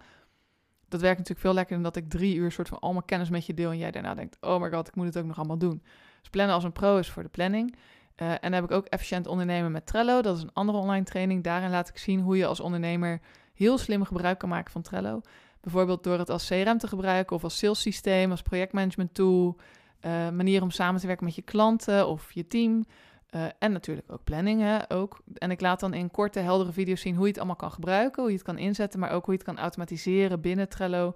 dat 0.95 1.03
werkt 1.03 1.19
natuurlijk 1.19 1.47
veel 1.47 1.55
lekkerder 1.55 1.83
dan 1.83 1.93
dat 1.93 2.03
ik 2.03 2.11
drie 2.11 2.35
uur 2.37 2.53
soort 2.53 2.69
van 2.69 2.79
allemaal 2.79 3.03
kennis 3.03 3.29
met 3.29 3.47
je 3.47 3.55
deel 3.55 3.71
en 3.71 3.79
jij 3.79 3.91
daarna 3.91 4.15
denkt, 4.15 4.37
oh 4.41 4.61
my 4.61 4.71
god, 4.71 4.89
ik 4.89 4.95
moet 4.95 5.07
het 5.07 5.19
ook 5.19 5.25
nog 5.25 5.37
allemaal 5.37 5.59
doen. 5.59 5.83
Dus 6.21 6.31
plannen 6.31 6.55
als 6.55 6.65
een 6.65 6.73
pro 6.73 6.97
is 6.97 7.11
voor 7.11 7.23
de 7.23 7.29
planning. 7.29 7.75
Uh, 8.17 8.31
en 8.31 8.39
dan 8.41 8.53
heb 8.53 8.65
ik 8.65 8.71
ook 8.71 8.87
efficiënt 8.87 9.27
ondernemen 9.27 9.73
met 9.73 9.87
Trello. 9.87 10.23
Dat 10.23 10.37
is 10.37 10.43
een 10.43 10.53
andere 10.53 10.79
online 10.79 11.05
training. 11.05 11.45
Daarin 11.45 11.71
laat 11.71 11.89
ik 11.89 11.99
zien 11.99 12.21
hoe 12.21 12.37
je 12.37 12.47
als 12.47 12.61
ondernemer 12.61 13.21
heel 13.55 13.79
slim 13.79 14.05
gebruik 14.05 14.39
kan 14.39 14.49
maken 14.49 14.73
van 14.73 14.83
Trello. 14.83 15.21
Bijvoorbeeld 15.61 16.05
door 16.05 16.19
het 16.19 16.31
als 16.31 16.47
CRM 16.47 16.79
te 16.79 16.89
gebruiken 16.89 17.37
of 17.37 17.45
als 17.45 17.59
sales 17.59 17.81
systeem, 17.81 18.31
als 18.31 18.43
projectmanagement 18.43 19.15
tool. 19.15 19.57
Uh, 20.01 20.11
manier 20.31 20.63
om 20.63 20.71
samen 20.71 21.01
te 21.01 21.07
werken 21.07 21.25
met 21.25 21.35
je 21.35 21.43
klanten 21.43 22.09
of 22.09 22.33
je 22.33 22.47
team. 22.47 22.85
Uh, 23.35 23.45
en 23.59 23.73
natuurlijk 23.73 24.13
ook 24.13 24.25
planningen. 24.25 24.91
Ook. 24.91 25.23
En 25.35 25.51
ik 25.51 25.61
laat 25.61 25.81
dan 25.81 25.95
in 25.95 26.11
korte, 26.11 26.39
heldere 26.39 26.73
video's 26.73 27.01
zien 27.01 27.15
hoe 27.15 27.23
je 27.23 27.29
het 27.29 27.39
allemaal 27.39 27.57
kan 27.57 27.71
gebruiken, 27.71 28.23
hoe 28.23 28.31
je 28.31 28.37
het 28.37 28.47
kan 28.47 28.59
inzetten, 28.59 29.01
maar 29.01 29.11
ook 29.11 29.25
hoe 29.25 29.35
je 29.35 29.41
het 29.41 29.49
kan 29.49 29.59
automatiseren 29.59 30.41
binnen 30.41 30.69
Trello. 30.69 31.13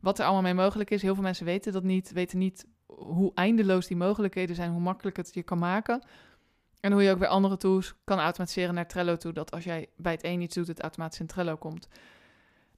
Wat 0.00 0.18
er 0.18 0.24
allemaal 0.24 0.42
mee 0.42 0.54
mogelijk 0.54 0.90
is. 0.90 1.02
Heel 1.02 1.14
veel 1.14 1.22
mensen 1.22 1.44
weten 1.44 1.72
dat 1.72 1.82
niet, 1.82 2.12
weten 2.12 2.38
niet 2.38 2.66
hoe 2.86 3.32
eindeloos 3.34 3.86
die 3.86 3.96
mogelijkheden 3.96 4.56
zijn, 4.56 4.70
hoe 4.70 4.80
makkelijk 4.80 5.16
het 5.16 5.34
je 5.34 5.42
kan 5.42 5.58
maken. 5.58 6.02
En 6.80 6.92
hoe 6.92 7.02
je 7.02 7.10
ook 7.10 7.18
weer 7.18 7.28
andere 7.28 7.56
tools 7.56 7.94
kan 8.04 8.18
automatiseren 8.18 8.74
naar 8.74 8.88
Trello 8.88 9.16
toe. 9.16 9.32
Dat 9.32 9.50
als 9.50 9.64
jij 9.64 9.88
bij 9.96 10.12
het 10.12 10.24
een 10.24 10.40
iets 10.40 10.54
doet, 10.54 10.66
het 10.66 10.80
automatisch 10.80 11.20
in 11.20 11.26
Trello 11.26 11.56
komt. 11.56 11.88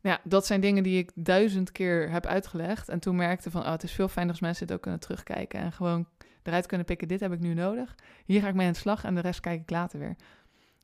Nou 0.00 0.16
ja, 0.16 0.20
dat 0.30 0.46
zijn 0.46 0.60
dingen 0.60 0.82
die 0.82 0.98
ik 0.98 1.10
duizend 1.14 1.72
keer 1.72 2.10
heb 2.10 2.26
uitgelegd. 2.26 2.88
En 2.88 3.00
toen 3.00 3.16
merkte 3.16 3.50
van, 3.50 3.62
oh, 3.62 3.70
het 3.70 3.82
is 3.82 3.92
veel 3.92 4.08
fijner 4.08 4.32
als 4.32 4.40
mensen 4.40 4.66
dit 4.66 4.76
ook 4.76 4.82
kunnen 4.82 5.00
terugkijken. 5.00 5.60
En 5.60 5.72
gewoon 5.72 6.06
eruit 6.46 6.66
kunnen 6.66 6.86
pikken, 6.86 7.08
dit 7.08 7.20
heb 7.20 7.32
ik 7.32 7.40
nu 7.40 7.54
nodig. 7.54 7.94
Hier 8.24 8.40
ga 8.40 8.48
ik 8.48 8.54
mee 8.54 8.66
aan 8.66 8.72
de 8.72 8.78
slag 8.78 9.04
en 9.04 9.14
de 9.14 9.20
rest 9.20 9.40
kijk 9.40 9.60
ik 9.60 9.70
later 9.70 9.98
weer. 9.98 10.16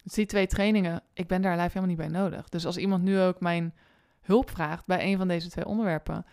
Dus 0.03 0.13
die 0.13 0.27
twee 0.27 0.47
trainingen, 0.47 1.03
ik 1.15 1.27
ben 1.27 1.43
daar 1.43 1.57
live 1.57 1.69
helemaal 1.69 1.89
niet 1.89 1.97
bij 1.97 2.21
nodig. 2.21 2.49
Dus 2.49 2.67
als 2.67 2.77
iemand 2.77 3.03
nu 3.03 3.21
ook 3.21 3.41
mijn 3.41 3.75
hulp 4.21 4.51
vraagt 4.51 4.87
bij 4.87 5.05
een 5.05 5.17
van 5.17 5.29
deze 5.29 5.49
twee 5.49 5.67
onderwerpen, 5.67 6.25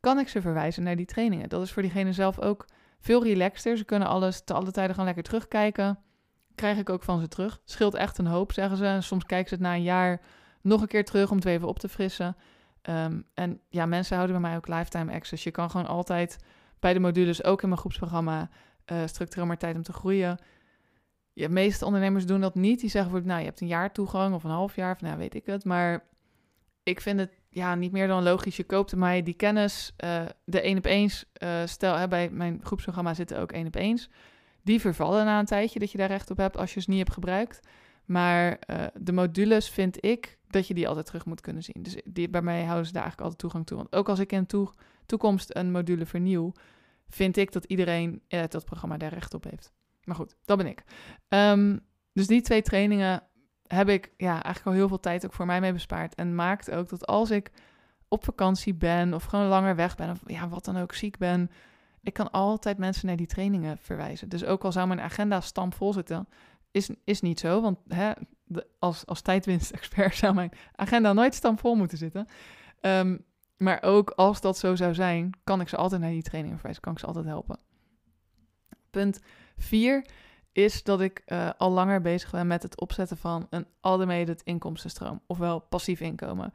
kan 0.00 0.18
ik 0.18 0.28
ze 0.28 0.40
verwijzen 0.40 0.82
naar 0.82 0.96
die 0.96 1.06
trainingen. 1.06 1.48
Dat 1.48 1.62
is 1.62 1.72
voor 1.72 1.82
diegene 1.82 2.12
zelf 2.12 2.40
ook 2.40 2.66
veel 3.00 3.24
relaxter. 3.24 3.76
Ze 3.76 3.84
kunnen 3.84 4.08
alles 4.08 4.44
te 4.44 4.54
alle 4.54 4.70
tijden 4.70 4.96
gaan 4.96 5.04
lekker 5.04 5.22
terugkijken. 5.22 5.98
Krijg 6.54 6.78
ik 6.78 6.90
ook 6.90 7.02
van 7.02 7.20
ze 7.20 7.28
terug. 7.28 7.60
Scheelt 7.64 7.94
echt 7.94 8.18
een 8.18 8.26
hoop, 8.26 8.52
zeggen 8.52 8.76
ze. 8.76 8.98
Soms 9.00 9.24
kijken 9.24 9.48
ze 9.48 9.54
het 9.54 9.62
na 9.62 9.74
een 9.74 9.82
jaar 9.82 10.20
nog 10.60 10.80
een 10.80 10.88
keer 10.88 11.04
terug 11.04 11.30
om 11.30 11.36
het 11.36 11.44
even 11.44 11.68
op 11.68 11.78
te 11.78 11.88
frissen. 11.88 12.36
Ehm, 12.82 13.20
en 13.34 13.60
ja, 13.68 13.86
mensen 13.86 14.16
houden 14.16 14.40
bij 14.40 14.48
mij 14.48 14.56
ook 14.56 14.68
lifetime 14.68 15.12
access. 15.12 15.44
Je 15.44 15.50
kan 15.50 15.70
gewoon 15.70 15.86
altijd 15.86 16.38
bij 16.80 16.92
de 16.92 17.00
modules, 17.00 17.44
ook 17.44 17.62
in 17.62 17.68
mijn 17.68 17.80
groepsprogramma, 17.80 18.48
uh, 18.92 18.98
structureel 19.06 19.46
maar 19.46 19.58
tijd 19.58 19.76
om 19.76 19.82
te 19.82 19.92
groeien. 19.92 20.38
De 21.32 21.48
meeste 21.48 21.84
ondernemers 21.84 22.26
doen 22.26 22.40
dat 22.40 22.54
niet. 22.54 22.80
Die 22.80 22.90
zeggen 22.90 23.10
voor, 23.10 23.22
nou, 23.24 23.38
je 23.38 23.44
hebt 23.46 23.60
een 23.60 23.66
jaar 23.66 23.92
toegang 23.92 24.34
of 24.34 24.44
een 24.44 24.50
half 24.50 24.76
jaar, 24.76 24.94
of 24.94 25.00
nou, 25.00 25.18
weet 25.18 25.34
ik 25.34 25.46
het. 25.46 25.64
Maar 25.64 26.04
ik 26.82 27.00
vind 27.00 27.20
het 27.20 27.32
ja, 27.48 27.74
niet 27.74 27.92
meer 27.92 28.06
dan 28.06 28.22
logisch. 28.22 28.56
Je 28.56 28.64
koopt 28.64 28.96
mij 28.96 29.22
die 29.22 29.34
kennis, 29.34 29.92
uh, 30.04 30.22
de 30.44 30.60
één 30.60 30.78
op 30.78 30.84
eens. 30.84 31.24
Uh, 31.42 31.62
stel, 31.64 31.96
hè, 31.96 32.08
bij 32.08 32.30
mijn 32.30 32.60
groepsprogramma 32.62 33.14
zitten 33.14 33.38
ook 33.38 33.52
één 33.52 33.66
op 33.66 33.74
eens. 33.74 34.10
Die 34.62 34.80
vervallen 34.80 35.24
na 35.24 35.38
een 35.38 35.44
tijdje 35.44 35.78
dat 35.78 35.90
je 35.90 35.98
daar 35.98 36.08
recht 36.08 36.30
op 36.30 36.36
hebt 36.36 36.56
als 36.56 36.74
je 36.74 36.80
ze 36.80 36.90
niet 36.90 36.98
hebt 36.98 37.12
gebruikt. 37.12 37.60
Maar 38.04 38.58
de 38.94 39.12
modules 39.12 39.70
vind 39.70 40.04
ik 40.04 40.38
dat 40.54 40.66
je 40.66 40.74
die 40.74 40.88
altijd 40.88 41.06
terug 41.06 41.24
moet 41.24 41.40
kunnen 41.40 41.62
zien. 41.62 41.82
Dus 41.82 41.96
die, 42.04 42.28
bij 42.28 42.42
mij 42.42 42.64
houden 42.64 42.86
ze 42.86 42.92
daar 42.92 43.02
eigenlijk 43.02 43.20
altijd 43.20 43.40
toegang 43.40 43.66
toe. 43.66 43.76
Want 43.76 43.94
ook 43.94 44.08
als 44.08 44.18
ik 44.18 44.32
in 44.32 44.46
toe, 44.46 44.72
toekomst 45.06 45.56
een 45.56 45.70
module 45.70 46.06
vernieuw, 46.06 46.52
vind 47.14 47.36
ik 47.36 47.52
dat 47.52 47.64
iedereen 47.64 48.22
uit 48.28 48.52
dat 48.52 48.64
programma 48.64 48.96
daar 48.96 49.12
recht 49.12 49.34
op 49.34 49.44
heeft. 49.44 49.72
Maar 50.04 50.16
goed, 50.16 50.36
dat 50.44 50.56
ben 50.56 50.66
ik. 50.66 50.84
Um, 51.28 51.80
dus 52.12 52.26
die 52.26 52.40
twee 52.40 52.62
trainingen 52.62 53.22
heb 53.66 53.88
ik 53.88 54.12
ja, 54.16 54.32
eigenlijk 54.32 54.66
al 54.66 54.72
heel 54.72 54.88
veel 54.88 55.00
tijd 55.00 55.24
ook 55.24 55.32
voor 55.32 55.46
mij 55.46 55.60
mee 55.60 55.72
bespaard. 55.72 56.14
En 56.14 56.34
maakt 56.34 56.70
ook 56.70 56.88
dat 56.88 57.06
als 57.06 57.30
ik 57.30 57.50
op 58.08 58.24
vakantie 58.24 58.74
ben 58.74 59.14
of 59.14 59.24
gewoon 59.24 59.46
langer 59.46 59.76
weg 59.76 59.96
ben 59.96 60.10
of 60.10 60.20
ja, 60.26 60.48
wat 60.48 60.64
dan 60.64 60.76
ook 60.76 60.92
ziek 60.92 61.18
ben, 61.18 61.50
ik 62.02 62.12
kan 62.12 62.30
altijd 62.30 62.78
mensen 62.78 63.06
naar 63.06 63.16
die 63.16 63.26
trainingen 63.26 63.78
verwijzen. 63.78 64.28
Dus 64.28 64.44
ook 64.44 64.64
al 64.64 64.72
zou 64.72 64.86
mijn 64.86 65.00
agenda 65.00 65.40
stampvol 65.40 65.92
zitten, 65.92 66.28
is, 66.70 66.90
is 67.04 67.20
niet 67.20 67.40
zo. 67.40 67.60
Want 67.60 67.78
hè, 67.88 68.12
als, 68.78 69.06
als 69.06 69.20
tijdwinst-expert 69.20 70.16
zou 70.22 70.34
mijn 70.34 70.52
agenda 70.74 71.12
nooit 71.12 71.34
stampvol 71.34 71.74
moeten 71.74 71.98
zitten. 71.98 72.26
Um, 72.80 73.24
maar 73.64 73.82
ook 73.82 74.10
als 74.10 74.40
dat 74.40 74.58
zo 74.58 74.74
zou 74.74 74.94
zijn, 74.94 75.30
kan 75.44 75.60
ik 75.60 75.68
ze 75.68 75.76
altijd 75.76 76.00
naar 76.00 76.10
die 76.10 76.22
training 76.22 76.54
verwijzen, 76.54 76.82
kan 76.82 76.92
ik 76.92 76.98
ze 76.98 77.06
altijd 77.06 77.24
helpen. 77.24 77.58
Punt 78.90 79.20
4 79.56 80.06
is 80.52 80.82
dat 80.82 81.00
ik 81.00 81.22
uh, 81.26 81.50
al 81.58 81.70
langer 81.70 82.00
bezig 82.00 82.30
ben 82.30 82.46
met 82.46 82.62
het 82.62 82.80
opzetten 82.80 83.16
van 83.16 83.46
een 83.50 83.66
automated 83.80 84.42
inkomstenstroom, 84.42 85.20
ofwel 85.26 85.60
passief 85.60 86.00
inkomen. 86.00 86.52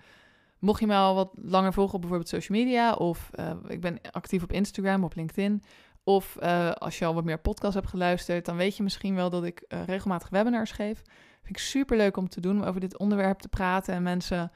Mocht 0.60 0.80
je 0.80 0.88
mij 0.88 0.98
al 0.98 1.16
wat 1.16 1.32
langer 1.36 1.74
volgen 1.74 1.94
op 1.94 2.02
bijvoorbeeld 2.02 2.30
social 2.30 2.58
media, 2.58 2.94
of 2.94 3.30
uh, 3.40 3.52
ik 3.68 3.82
ben 3.82 4.02
actief 4.12 4.44
op 4.44 4.52
Instagram, 4.52 5.04
op 5.04 5.16
LinkedIn, 5.16 5.64
of 6.04 6.38
uh, 6.42 6.72
als 6.72 7.00
je 7.00 7.06
al 7.06 7.14
wat 7.14 7.24
meer 7.24 7.40
podcasts 7.40 7.76
hebt 7.76 7.88
geluisterd, 7.88 8.46
dan 8.46 8.56
weet 8.56 8.78
je 8.78 8.84
misschien 8.84 9.16
wel 9.16 9.30
dat 9.30 9.44
ik 9.44 9.64
regelmatig 9.86 10.30
webinars 10.30 10.72
geef. 10.72 11.02
Vind 11.42 11.50
ik 11.50 11.58
super 11.58 11.98
leuk 11.98 12.18
om 12.18 12.30
te 12.30 12.42
doen, 12.42 12.58
om 12.58 12.64
over 12.64 12.82
dit 12.82 12.98
onderwerp 12.98 13.40
te 13.40 13.50
praten 13.50 13.94
en 13.94 14.04
mensen 14.04 14.52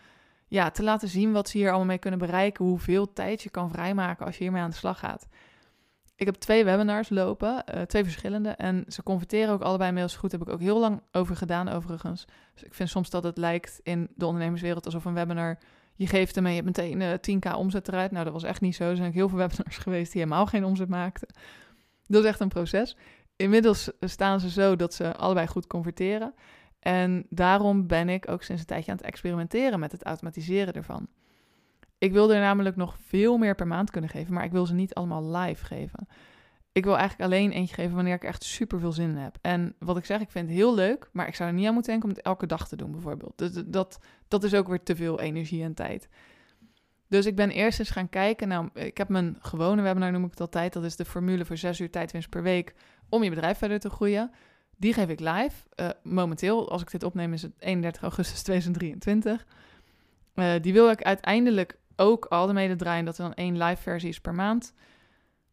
ja, 0.54 0.72
te 0.72 0.84
laten 0.84 1.08
zien 1.08 1.32
wat 1.32 1.50
ze 1.50 1.58
hier 1.58 1.68
allemaal 1.68 1.86
mee 1.86 1.98
kunnen 1.98 2.20
bereiken. 2.20 2.66
Hoeveel 2.66 3.14
tijd 3.14 3.42
je 3.42 3.50
kan 3.50 3.72
vrijmaken 3.72 4.26
als 4.26 4.38
je 4.38 4.44
hiermee 4.44 4.62
aan 4.62 4.70
de 4.70 4.76
slag 4.76 5.00
gaat. 5.00 5.28
Ik 6.16 6.26
heb 6.26 6.36
twee 6.36 6.66
webinars 6.66 7.10
lopen, 7.10 7.64
uh, 7.76 7.82
twee 7.82 8.04
verschillende. 8.04 8.50
En 8.50 8.86
ze 8.88 9.04
converteren 9.04 9.54
ook 9.54 9.62
allebei 9.62 9.88
inmiddels 9.88 10.16
goed. 10.16 10.32
Heb 10.32 10.42
ik 10.42 10.50
ook 10.50 10.60
heel 10.60 10.80
lang 10.80 11.02
over 11.12 11.36
gedaan, 11.36 11.70
overigens. 11.70 12.26
Dus 12.54 12.64
ik 12.64 12.74
vind 12.74 12.90
soms 12.90 13.10
dat 13.10 13.24
het 13.24 13.38
lijkt 13.38 13.80
in 13.84 14.10
de 14.16 14.26
ondernemerswereld 14.26 14.86
alsof 14.86 15.06
een 15.06 15.14
webinar... 15.14 15.58
Je 15.96 16.08
geeft 16.08 16.38
en 16.38 16.46
je 16.46 16.54
hebt 16.54 16.66
meteen 16.66 17.00
uh, 17.00 17.14
eh, 17.14 17.20
10k 17.20 17.58
omzet 17.58 17.88
eruit. 17.88 18.12
Nou, 18.12 18.24
dat 18.24 18.34
was 18.34 18.44
echt 18.44 18.62
niet 18.62 18.76
zo. 18.76 18.90
Er 18.90 18.96
zijn 18.96 19.08
ook 19.08 19.14
heel 19.14 19.30
veel 19.30 19.38
webinars 19.38 19.78
geweest 19.86 20.12
die 20.12 20.22
helemaal 20.22 20.46
geen 20.46 20.66
omzet 20.66 20.90
maakten. 20.90 21.28
Dat 22.08 22.24
is 22.24 22.30
echt 22.30 22.40
een 22.40 22.48
proces. 22.48 22.98
Inmiddels 23.36 23.92
staan 24.00 24.40
ze 24.40 24.50
zo 24.50 24.76
dat 24.76 24.94
ze 24.94 25.16
allebei 25.16 25.48
goed 25.48 25.68
converteren. 25.68 26.34
En 26.84 27.26
daarom 27.30 27.88
ben 27.88 28.10
ik 28.10 28.30
ook 28.30 28.44
sinds 28.44 28.62
een 28.62 28.68
tijdje 28.68 28.92
aan 28.92 28.98
het 28.98 29.06
experimenteren 29.06 29.80
met 29.80 29.92
het 29.92 30.04
automatiseren 30.04 30.74
ervan. 30.74 31.08
Ik 31.98 32.12
wil 32.12 32.34
er 32.34 32.40
namelijk 32.40 32.76
nog 32.76 32.98
veel 32.98 33.38
meer 33.38 33.56
per 33.56 33.68
maand 33.68 33.92
kunnen 33.92 34.10
geven, 34.10 34.34
maar 34.34 34.44
ik 34.44 34.52
wil 34.52 34.66
ze 34.66 34.74
niet 34.74 34.94
allemaal 34.94 35.36
live 35.36 35.66
geven. 35.66 36.08
Ik 36.72 36.84
wil 36.84 36.98
eigenlijk 36.98 37.32
alleen 37.32 37.52
eentje 37.52 37.76
geven 37.76 37.96
wanneer 37.96 38.14
ik 38.14 38.24
echt 38.24 38.44
super 38.44 38.80
veel 38.80 38.92
zin 38.92 39.10
in 39.10 39.16
heb. 39.16 39.38
En 39.42 39.76
wat 39.80 39.98
ik 39.98 40.06
zeg, 40.06 40.22
ik 40.22 40.32
vind 40.32 40.48
het 40.48 40.56
heel 40.56 40.76
leuk, 40.76 41.10
maar 41.12 41.28
ik 41.28 41.36
zou 41.36 41.50
er 41.50 41.56
niet 41.56 41.68
aan 41.68 41.74
moeten 41.74 41.92
denken 41.92 42.10
om 42.10 42.16
het 42.16 42.26
elke 42.26 42.46
dag 42.46 42.68
te 42.68 42.76
doen, 42.76 42.92
bijvoorbeeld. 42.92 43.38
Dus 43.38 43.52
dat, 43.66 44.00
dat 44.28 44.44
is 44.44 44.54
ook 44.54 44.68
weer 44.68 44.84
te 44.84 44.96
veel 44.96 45.20
energie 45.20 45.64
en 45.64 45.74
tijd. 45.74 46.10
Dus 47.08 47.26
ik 47.26 47.36
ben 47.36 47.50
eerst 47.50 47.80
eens 47.80 47.90
gaan 47.90 48.10
kijken. 48.10 48.48
Nou, 48.48 48.70
ik 48.74 48.98
heb 48.98 49.10
mijn 49.10 49.38
gewone 49.40 49.82
webinar, 49.82 50.12
noem 50.12 50.24
ik 50.24 50.32
het 50.32 50.42
altijd. 50.42 50.74
Dat 50.74 50.84
is 50.84 50.96
de 50.96 51.06
formule 51.06 51.46
voor 51.46 51.58
6 51.58 51.80
uur 51.80 51.92
tijdwinst 51.92 52.30
per 52.30 52.44
week 52.44 52.74
om 53.10 53.24
je 53.24 53.30
bedrijf 53.30 53.58
verder 53.58 53.80
te 53.80 53.90
groeien. 53.90 54.32
Die 54.84 54.94
geef 54.94 55.10
ik 55.10 55.20
live. 55.20 55.64
Uh, 55.76 55.90
momenteel, 56.02 56.72
als 56.72 56.82
ik 56.82 56.92
dit 56.92 57.04
opneem, 57.04 57.34
is 57.34 57.42
het 57.42 57.52
31 57.60 58.02
augustus 58.02 58.42
2023. 58.42 59.46
Uh, 60.36 60.54
die 60.62 60.74
wil 60.74 60.90
ik 60.90 61.02
uiteindelijk 61.02 61.78
ook 61.96 62.26
al 62.26 62.48
de 62.48 62.54
mede 62.54 62.76
draaien 62.76 63.06
dat 63.06 63.18
er 63.18 63.24
dan 63.24 63.34
één 63.34 63.58
live 63.58 63.82
versie 63.82 64.10
is 64.10 64.22
per 64.22 64.34
maand. 64.34 64.74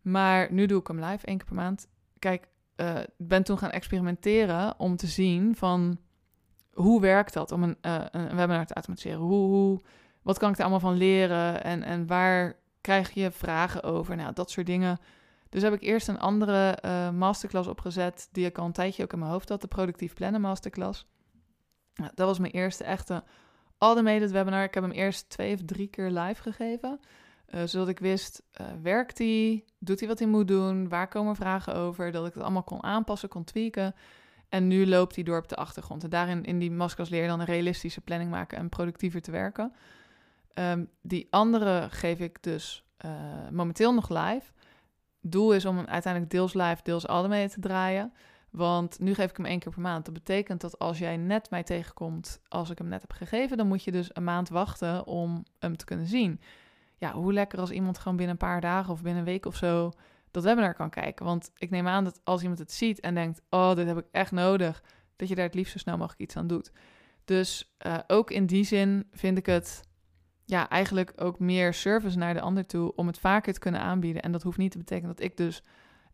Maar 0.01 0.53
nu 0.53 0.67
doe 0.67 0.81
ik 0.81 0.87
hem 0.87 1.05
live, 1.05 1.27
één 1.27 1.37
keer 1.37 1.47
per 1.47 1.55
maand. 1.55 1.89
Kijk, 2.19 2.49
uh, 2.77 2.99
ben 3.17 3.43
toen 3.43 3.59
gaan 3.59 3.71
experimenteren 3.71 4.79
om 4.79 4.97
te 4.97 5.07
zien 5.07 5.57
van 5.57 5.99
hoe 6.73 7.01
werkt 7.01 7.33
dat 7.33 7.53
om 7.53 7.63
een, 7.63 7.77
een 7.81 8.37
webinar 8.37 8.67
te 8.67 8.75
automatiseren? 8.75 9.21
Hoe, 9.21 9.49
hoe, 9.49 9.81
wat 10.23 10.39
kan 10.39 10.51
ik 10.51 10.57
er 10.57 10.63
allemaal 10.63 10.81
van 10.81 10.97
leren 10.97 11.65
en, 11.65 11.83
en 11.83 12.07
waar 12.07 12.57
krijg 12.81 13.11
je 13.11 13.31
vragen 13.31 13.83
over? 13.83 14.17
Nou, 14.17 14.33
dat 14.33 14.51
soort 14.51 14.67
dingen. 14.67 14.99
Dus 15.51 15.63
heb 15.63 15.73
ik 15.73 15.83
eerst 15.83 16.09
een 16.09 16.19
andere 16.19 16.79
uh, 16.85 17.11
masterclass 17.11 17.69
opgezet, 17.69 18.29
die 18.33 18.47
ik 18.47 18.59
al 18.59 18.67
een 18.67 18.73
tijdje 18.73 19.03
ook 19.03 19.13
in 19.13 19.19
mijn 19.19 19.31
hoofd 19.31 19.49
had, 19.49 19.61
de 19.61 19.67
Productief 19.67 20.15
Plannen 20.15 20.41
Masterclass. 20.41 21.07
Nou, 21.95 22.11
dat 22.15 22.27
was 22.27 22.39
mijn 22.39 22.53
eerste 22.53 22.85
echte 22.85 23.25
automated 23.79 24.31
webinar. 24.31 24.63
Ik 24.63 24.75
heb 24.75 24.83
hem 24.83 24.93
eerst 24.93 25.31
twee 25.31 25.55
of 25.55 25.61
drie 25.65 25.89
keer 25.89 26.11
live 26.11 26.43
gegeven, 26.43 27.01
uh, 27.49 27.63
zodat 27.65 27.89
ik 27.89 27.99
wist, 27.99 28.43
uh, 28.61 28.67
werkt 28.83 29.19
hij, 29.19 29.65
doet 29.79 29.99
hij 29.99 30.09
wat 30.09 30.19
hij 30.19 30.29
moet 30.29 30.49
doen, 30.49 30.89
waar 30.89 31.09
komen 31.09 31.37
vragen 31.37 31.75
over, 31.75 32.13
dat 32.13 32.27
ik 32.27 32.35
het 32.35 32.43
allemaal 32.43 32.63
kon 32.63 32.83
aanpassen, 32.83 33.29
kon 33.29 33.45
tweaken. 33.45 33.95
En 34.49 34.69
nu 34.69 34.87
loopt 34.87 35.15
hij 35.15 35.25
door 35.25 35.39
op 35.39 35.49
de 35.49 35.57
achtergrond. 35.57 36.05
En 36.05 36.11
daarin, 36.11 36.45
in 36.45 36.59
die 36.59 36.71
masterclass 36.71 37.11
leer 37.11 37.23
je 37.23 37.29
dan 37.29 37.41
een 37.41 37.47
realistische 37.47 38.01
planning 38.01 38.31
maken 38.31 38.59
en 38.59 38.69
productiever 38.69 39.21
te 39.21 39.31
werken. 39.31 39.73
Um, 40.55 40.91
die 41.03 41.27
andere 41.31 41.87
geef 41.91 42.19
ik 42.19 42.43
dus 42.43 42.85
momenteel 43.51 43.95
nog 43.95 44.09
live 44.09 44.53
doel 45.21 45.53
is 45.53 45.65
om 45.65 45.79
uiteindelijk 45.79 46.33
deels 46.33 46.55
live, 46.55 46.79
deels 46.83 47.27
mee 47.29 47.49
te 47.49 47.61
draaien. 47.61 48.13
Want 48.51 48.99
nu 48.99 49.15
geef 49.15 49.31
ik 49.31 49.37
hem 49.37 49.47
één 49.47 49.59
keer 49.59 49.73
per 49.73 49.81
maand. 49.81 50.05
Dat 50.05 50.15
betekent 50.15 50.61
dat 50.61 50.79
als 50.79 50.99
jij 50.99 51.17
net 51.17 51.51
mij 51.51 51.63
tegenkomt 51.63 52.41
als 52.49 52.71
ik 52.71 52.79
hem 52.79 52.89
net 52.89 53.01
heb 53.01 53.13
gegeven, 53.13 53.57
dan 53.57 53.67
moet 53.67 53.85
je 53.85 53.93
dus 53.93 54.11
een 54.13 54.25
maand 54.25 54.49
wachten 54.49 55.07
om 55.07 55.45
hem 55.59 55.77
te 55.77 55.85
kunnen 55.85 56.07
zien. 56.07 56.41
Ja, 56.99 57.13
hoe 57.13 57.33
lekker 57.33 57.59
als 57.59 57.71
iemand 57.71 57.99
gewoon 57.99 58.17
binnen 58.17 58.37
een 58.41 58.47
paar 58.49 58.61
dagen 58.61 58.93
of 58.93 59.03
binnen 59.03 59.21
een 59.21 59.29
week 59.29 59.47
of 59.47 59.57
zo 59.57 59.93
dat 60.31 60.45
webinar 60.45 60.75
kan 60.75 60.91
kijken. 60.91 61.25
Want 61.25 61.51
ik 61.57 61.71
neem 61.71 61.87
aan 61.87 62.05
dat 62.05 62.21
als 62.25 62.41
iemand 62.41 62.59
het 62.59 62.73
ziet 62.73 63.01
en 63.01 63.15
denkt, 63.15 63.43
oh, 63.51 63.75
dit 63.75 63.87
heb 63.87 63.99
ik 63.99 64.07
echt 64.11 64.33
nodig, 64.33 64.83
dat 65.17 65.29
je 65.29 65.35
daar 65.35 65.45
het 65.45 65.55
liefst 65.55 65.73
zo 65.73 65.79
snel 65.79 65.97
mogelijk 65.97 66.21
iets 66.21 66.37
aan 66.37 66.47
doet. 66.47 66.73
Dus 67.25 67.75
uh, 67.87 67.99
ook 68.07 68.31
in 68.31 68.47
die 68.47 68.65
zin 68.65 69.07
vind 69.13 69.39
ik 69.39 69.47
het 69.47 69.83
ja, 70.51 70.69
eigenlijk 70.69 71.13
ook 71.17 71.39
meer 71.39 71.75
service 71.75 72.19
naar 72.19 72.35
de 72.35 72.41
ander 72.41 72.67
toe 72.67 72.93
om 72.97 73.07
het 73.07 73.19
vaker 73.19 73.53
te 73.53 73.59
kunnen 73.59 73.81
aanbieden. 73.81 74.23
En 74.23 74.33
dat 74.33 74.43
hoeft 74.43 74.59
niet 74.59 74.71
te 74.71 74.79
betekenen 74.79 75.15
dat 75.15 75.25
ik 75.25 75.37
dus 75.37 75.63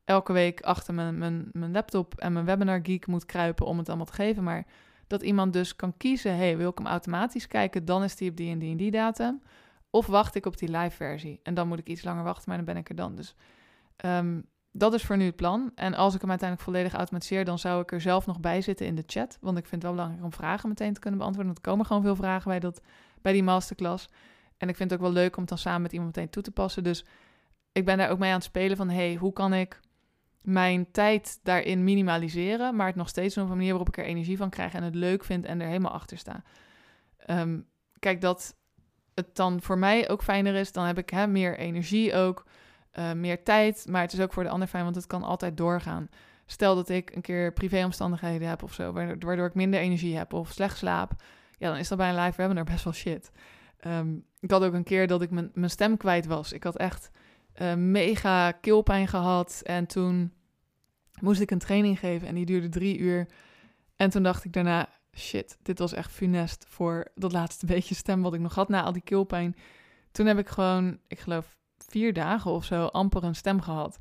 elke 0.04 0.32
week 0.32 0.60
achter 0.60 0.94
mijn, 0.94 1.18
mijn, 1.18 1.48
mijn 1.52 1.72
laptop 1.72 2.14
en 2.14 2.32
mijn 2.32 2.44
webinar 2.44 2.80
geek 2.82 3.06
moet 3.06 3.26
kruipen 3.26 3.66
om 3.66 3.78
het 3.78 3.88
allemaal 3.88 4.06
te 4.06 4.12
geven. 4.12 4.42
Maar 4.42 4.66
dat 5.06 5.22
iemand 5.22 5.52
dus 5.52 5.76
kan 5.76 5.96
kiezen, 5.96 6.36
hey, 6.36 6.56
wil 6.56 6.70
ik 6.70 6.78
hem 6.78 6.86
automatisch 6.86 7.46
kijken, 7.46 7.84
dan 7.84 8.02
is 8.04 8.16
die 8.16 8.30
op 8.30 8.36
die 8.36 8.50
en 8.50 8.58
die 8.58 8.70
en 8.70 8.76
die 8.76 8.90
datum. 8.90 9.42
Of 9.90 10.06
wacht 10.06 10.34
ik 10.34 10.46
op 10.46 10.58
die 10.58 10.70
live 10.70 10.96
versie 10.96 11.40
en 11.42 11.54
dan 11.54 11.68
moet 11.68 11.78
ik 11.78 11.88
iets 11.88 12.04
langer 12.04 12.24
wachten, 12.24 12.44
maar 12.46 12.56
dan 12.56 12.66
ben 12.66 12.76
ik 12.76 12.88
er 12.88 12.94
dan. 12.94 13.14
Dus 13.14 13.34
um, 14.04 14.46
dat 14.78 14.94
is 14.94 15.04
voor 15.04 15.16
nu 15.16 15.24
het 15.24 15.36
plan. 15.36 15.70
En 15.74 15.94
als 15.94 16.14
ik 16.14 16.20
hem 16.20 16.30
uiteindelijk 16.30 16.70
volledig 16.70 16.94
automatiseer, 16.94 17.44
dan 17.44 17.58
zou 17.58 17.82
ik 17.82 17.92
er 17.92 18.00
zelf 18.00 18.26
nog 18.26 18.40
bij 18.40 18.60
zitten 18.60 18.86
in 18.86 18.94
de 18.94 19.02
chat. 19.06 19.38
Want 19.40 19.58
ik 19.58 19.66
vind 19.66 19.82
het 19.82 19.82
wel 19.82 19.92
belangrijk 19.92 20.24
om 20.24 20.32
vragen 20.32 20.68
meteen 20.68 20.92
te 20.92 21.00
kunnen 21.00 21.18
beantwoorden. 21.18 21.52
Want 21.52 21.66
er 21.66 21.72
komen 21.72 21.86
gewoon 21.86 22.02
veel 22.02 22.16
vragen 22.16 22.50
bij, 22.50 22.60
dat, 22.60 22.80
bij 23.22 23.32
die 23.32 23.42
masterclass. 23.42 24.08
En 24.56 24.68
ik 24.68 24.76
vind 24.76 24.90
het 24.90 25.00
ook 25.00 25.04
wel 25.06 25.14
leuk 25.14 25.34
om 25.34 25.40
het 25.40 25.48
dan 25.48 25.58
samen 25.58 25.82
met 25.82 25.92
iemand 25.92 26.16
meteen 26.16 26.30
toe 26.30 26.42
te 26.42 26.50
passen. 26.50 26.84
Dus 26.84 27.04
ik 27.72 27.84
ben 27.84 27.98
daar 27.98 28.10
ook 28.10 28.18
mee 28.18 28.30
aan 28.30 28.36
het 28.36 28.44
spelen 28.44 28.76
van... 28.76 28.90
hey, 28.90 29.14
hoe 29.14 29.32
kan 29.32 29.54
ik 29.54 29.80
mijn 30.42 30.90
tijd 30.90 31.40
daarin 31.42 31.84
minimaliseren... 31.84 32.76
maar 32.76 32.86
het 32.86 32.96
nog 32.96 33.08
steeds 33.08 33.36
op 33.36 33.42
een 33.42 33.56
manier 33.56 33.68
waarop 33.68 33.88
ik 33.88 33.98
er 33.98 34.04
energie 34.04 34.36
van 34.36 34.50
krijg... 34.50 34.72
en 34.72 34.82
het 34.82 34.94
leuk 34.94 35.24
vind 35.24 35.44
en 35.44 35.60
er 35.60 35.66
helemaal 35.66 35.92
achter 35.92 36.18
sta. 36.18 36.42
Um, 37.26 37.66
kijk, 37.98 38.20
dat 38.20 38.56
het 39.14 39.36
dan 39.36 39.62
voor 39.62 39.78
mij 39.78 40.08
ook 40.08 40.22
fijner 40.22 40.54
is... 40.54 40.72
dan 40.72 40.84
heb 40.84 40.98
ik 40.98 41.10
hè, 41.10 41.26
meer 41.26 41.58
energie 41.58 42.14
ook... 42.14 42.44
Uh, 42.98 43.12
meer 43.12 43.42
tijd, 43.42 43.86
maar 43.88 44.00
het 44.00 44.12
is 44.12 44.20
ook 44.20 44.32
voor 44.32 44.42
de 44.42 44.48
ander 44.48 44.68
fijn, 44.68 44.84
want 44.84 44.96
het 44.96 45.06
kan 45.06 45.22
altijd 45.22 45.56
doorgaan. 45.56 46.08
Stel 46.46 46.74
dat 46.74 46.88
ik 46.88 47.14
een 47.14 47.22
keer 47.22 47.52
privéomstandigheden 47.52 48.48
heb 48.48 48.62
of 48.62 48.72
zo, 48.72 48.92
waardoor 48.92 49.46
ik 49.46 49.54
minder 49.54 49.80
energie 49.80 50.16
heb 50.16 50.32
of 50.32 50.52
slecht 50.52 50.76
slaap, 50.76 51.12
ja, 51.58 51.68
dan 51.68 51.78
is 51.78 51.88
dat 51.88 51.98
bij 51.98 52.08
een 52.08 52.20
live 52.20 52.36
webinar 52.36 52.64
best 52.64 52.84
wel 52.84 52.92
shit. 52.92 53.30
Um, 53.86 54.24
ik 54.40 54.50
had 54.50 54.64
ook 54.64 54.72
een 54.72 54.84
keer 54.84 55.06
dat 55.06 55.22
ik 55.22 55.30
mijn, 55.30 55.70
stem 55.70 55.96
kwijt 55.96 56.26
was. 56.26 56.52
Ik 56.52 56.62
had 56.62 56.76
echt 56.76 57.10
uh, 57.62 57.74
mega 57.74 58.52
keelpijn 58.52 59.08
gehad 59.08 59.60
en 59.64 59.86
toen 59.86 60.32
moest 61.20 61.40
ik 61.40 61.50
een 61.50 61.58
training 61.58 61.98
geven 61.98 62.28
en 62.28 62.34
die 62.34 62.46
duurde 62.46 62.68
drie 62.68 62.98
uur. 62.98 63.26
En 63.96 64.10
toen 64.10 64.22
dacht 64.22 64.44
ik 64.44 64.52
daarna, 64.52 64.88
shit, 65.16 65.58
dit 65.62 65.78
was 65.78 65.92
echt 65.92 66.12
funest 66.12 66.64
voor 66.68 67.06
dat 67.14 67.32
laatste 67.32 67.66
beetje 67.74 67.94
stem 67.94 68.22
wat 68.22 68.34
ik 68.34 68.40
nog 68.40 68.54
had 68.54 68.68
na 68.68 68.82
al 68.82 68.92
die 68.92 69.02
keelpijn. 69.02 69.56
Toen 70.12 70.26
heb 70.26 70.38
ik 70.38 70.48
gewoon, 70.48 70.98
ik 71.06 71.18
geloof 71.18 71.56
vier 71.88 72.12
dagen 72.12 72.50
of 72.50 72.64
zo 72.64 72.84
amper 72.84 73.24
een 73.24 73.34
stem 73.34 73.60
gehad. 73.60 73.98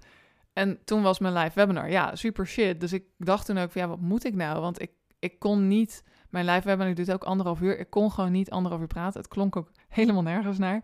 En 0.53 0.79
toen 0.85 1.01
was 1.01 1.19
mijn 1.19 1.33
live 1.33 1.51
webinar. 1.55 1.89
Ja, 1.89 2.15
super 2.15 2.47
shit. 2.47 2.79
Dus 2.79 2.93
ik 2.93 3.05
dacht 3.17 3.45
toen 3.45 3.57
ook 3.57 3.73
ja, 3.73 3.87
wat 3.87 3.99
moet 3.99 4.25
ik 4.25 4.35
nou? 4.35 4.61
Want 4.61 4.81
ik, 4.81 4.91
ik 5.19 5.39
kon 5.39 5.67
niet, 5.67 6.03
mijn 6.29 6.45
live 6.45 6.67
webinar 6.67 6.93
duurt 6.93 7.11
ook 7.11 7.23
anderhalf 7.23 7.61
uur. 7.61 7.79
Ik 7.79 7.89
kon 7.89 8.11
gewoon 8.11 8.31
niet 8.31 8.49
anderhalf 8.49 8.81
uur 8.81 8.87
praten. 8.87 9.19
Het 9.19 9.29
klonk 9.29 9.55
ook 9.55 9.71
helemaal 9.95 10.23
nergens 10.23 10.58
naar. 10.58 10.84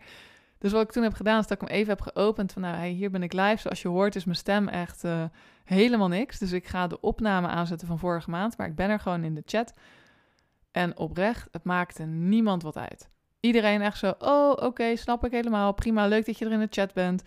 Dus 0.58 0.72
wat 0.72 0.82
ik 0.82 0.92
toen 0.92 1.04
heb 1.04 1.14
gedaan, 1.14 1.40
is 1.40 1.48
dat 1.48 1.62
ik 1.62 1.68
hem 1.68 1.78
even 1.78 1.90
heb 1.90 2.02
geopend 2.02 2.52
van 2.52 2.62
nou, 2.62 2.76
hey, 2.76 2.90
hier 2.90 3.12
ben 3.12 3.24
ik 3.24 3.34
live. 3.34 3.58
Zoals 3.58 3.82
je 3.82 3.88
hoort 3.88 4.16
is 4.16 4.26
mijn 4.26 4.38
stem 4.38 4.68
echt 4.68 5.04
uh, 5.04 5.24
helemaal 5.64 6.08
niks. 6.08 6.40
Dus 6.40 6.52
ik 6.52 6.68
ga 6.68 6.88
de 6.88 7.00
opname 7.00 7.48
aanzetten 7.48 7.88
van 7.88 8.00
vorige 8.00 8.30
maand. 8.30 8.58
Maar 8.58 8.68
ik 8.68 8.76
ben 8.76 8.90
er 8.90 9.00
gewoon 9.00 9.24
in 9.24 9.36
de 9.36 9.44
chat. 9.46 9.74
En 10.72 10.98
oprecht, 10.98 11.48
het 11.52 11.64
maakte 11.64 12.04
niemand 12.04 12.64
wat 12.64 12.78
uit. 12.78 13.10
Iedereen 13.40 13.82
echt 13.82 13.98
zo, 13.98 14.14
oh 14.20 14.52
oké, 14.52 14.96
snap 14.96 15.26
ik 15.26 15.32
helemaal. 15.32 15.74
Prima, 15.74 16.08
leuk 16.08 16.26
dat 16.26 16.38
je 16.38 16.46
er 16.46 16.52
in 16.52 16.60
de 16.60 16.68
chat 16.70 16.94
bent. 16.94 17.24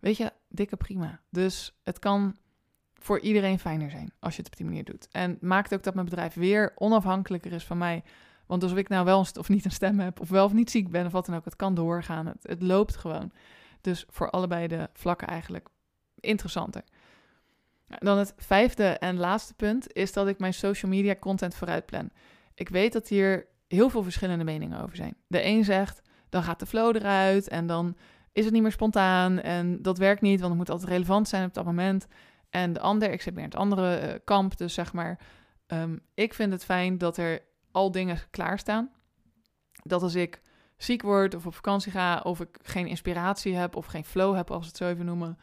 Weet 0.00 0.16
je, 0.16 0.32
dikke 0.48 0.76
prima. 0.76 1.20
Dus 1.30 1.78
het 1.82 1.98
kan 1.98 2.36
voor 2.94 3.20
iedereen 3.20 3.58
fijner 3.58 3.90
zijn 3.90 4.12
als 4.18 4.36
je 4.36 4.42
het 4.42 4.50
op 4.50 4.56
die 4.56 4.66
manier 4.66 4.84
doet. 4.84 5.08
En 5.10 5.38
maakt 5.40 5.74
ook 5.74 5.82
dat 5.82 5.94
mijn 5.94 6.06
bedrijf 6.06 6.34
weer 6.34 6.72
onafhankelijker 6.74 7.52
is 7.52 7.64
van 7.64 7.78
mij. 7.78 8.02
Want 8.46 8.62
als 8.62 8.72
ik 8.72 8.88
nou 8.88 9.04
wel 9.04 9.18
of 9.18 9.48
niet 9.48 9.64
een 9.64 9.70
stem 9.70 9.98
heb, 10.00 10.20
of 10.20 10.28
wel 10.28 10.44
of 10.44 10.52
niet 10.52 10.70
ziek 10.70 10.90
ben, 10.90 11.06
of 11.06 11.12
wat 11.12 11.26
dan 11.26 11.34
ook, 11.34 11.44
het 11.44 11.56
kan 11.56 11.74
doorgaan. 11.74 12.26
Het, 12.26 12.42
het 12.42 12.62
loopt 12.62 12.96
gewoon. 12.96 13.32
Dus 13.80 14.04
voor 14.08 14.30
allebei 14.30 14.66
de 14.66 14.88
vlakken 14.92 15.28
eigenlijk 15.28 15.68
interessanter. 16.20 16.82
Dan 17.98 18.18
het 18.18 18.34
vijfde 18.36 18.84
en 18.84 19.16
laatste 19.16 19.54
punt 19.54 19.92
is 19.92 20.12
dat 20.12 20.28
ik 20.28 20.38
mijn 20.38 20.54
social 20.54 20.90
media 20.90 21.14
content 21.16 21.54
vooruit 21.54 21.86
plan. 21.86 22.10
Ik 22.54 22.68
weet 22.68 22.92
dat 22.92 23.08
hier 23.08 23.46
heel 23.68 23.90
veel 23.90 24.02
verschillende 24.02 24.44
meningen 24.44 24.82
over 24.82 24.96
zijn. 24.96 25.16
De 25.26 25.44
een 25.44 25.64
zegt, 25.64 26.02
dan 26.28 26.42
gaat 26.42 26.58
de 26.60 26.66
flow 26.66 26.96
eruit 26.96 27.48
en 27.48 27.66
dan 27.66 27.96
is 28.32 28.44
het 28.44 28.52
niet 28.52 28.62
meer 28.62 28.72
spontaan 28.72 29.40
en 29.40 29.82
dat 29.82 29.98
werkt 29.98 30.20
niet, 30.20 30.40
want 30.40 30.50
het 30.50 30.58
moet 30.58 30.70
altijd 30.70 30.90
relevant 30.90 31.28
zijn 31.28 31.44
op 31.44 31.54
dat 31.54 31.64
moment. 31.64 32.06
En 32.50 32.72
de 32.72 32.80
ander, 32.80 33.10
ik 33.10 33.22
zit 33.22 33.34
meer 33.34 33.44
in 33.44 33.50
het 33.50 33.58
andere 33.58 34.08
uh, 34.08 34.14
kamp, 34.24 34.56
dus 34.56 34.74
zeg 34.74 34.92
maar, 34.92 35.18
um, 35.66 36.00
ik 36.14 36.34
vind 36.34 36.52
het 36.52 36.64
fijn 36.64 36.98
dat 36.98 37.16
er 37.16 37.40
al 37.74 37.90
dingen 37.90 38.18
klaarstaan. 38.30 38.90
Dat 39.82 40.02
als 40.02 40.14
ik 40.14 40.40
ziek 40.76 41.02
word 41.02 41.34
of 41.34 41.46
op 41.46 41.54
vakantie 41.54 41.92
ga, 41.92 42.20
of 42.20 42.40
ik 42.40 42.58
geen 42.62 42.86
inspiratie 42.86 43.54
heb 43.54 43.76
of 43.76 43.86
geen 43.86 44.04
flow 44.04 44.34
heb, 44.36 44.50
als 44.50 44.60
we 44.60 44.66
het 44.66 44.76
zo 44.76 44.88
even 44.88 45.04
noemen, 45.04 45.38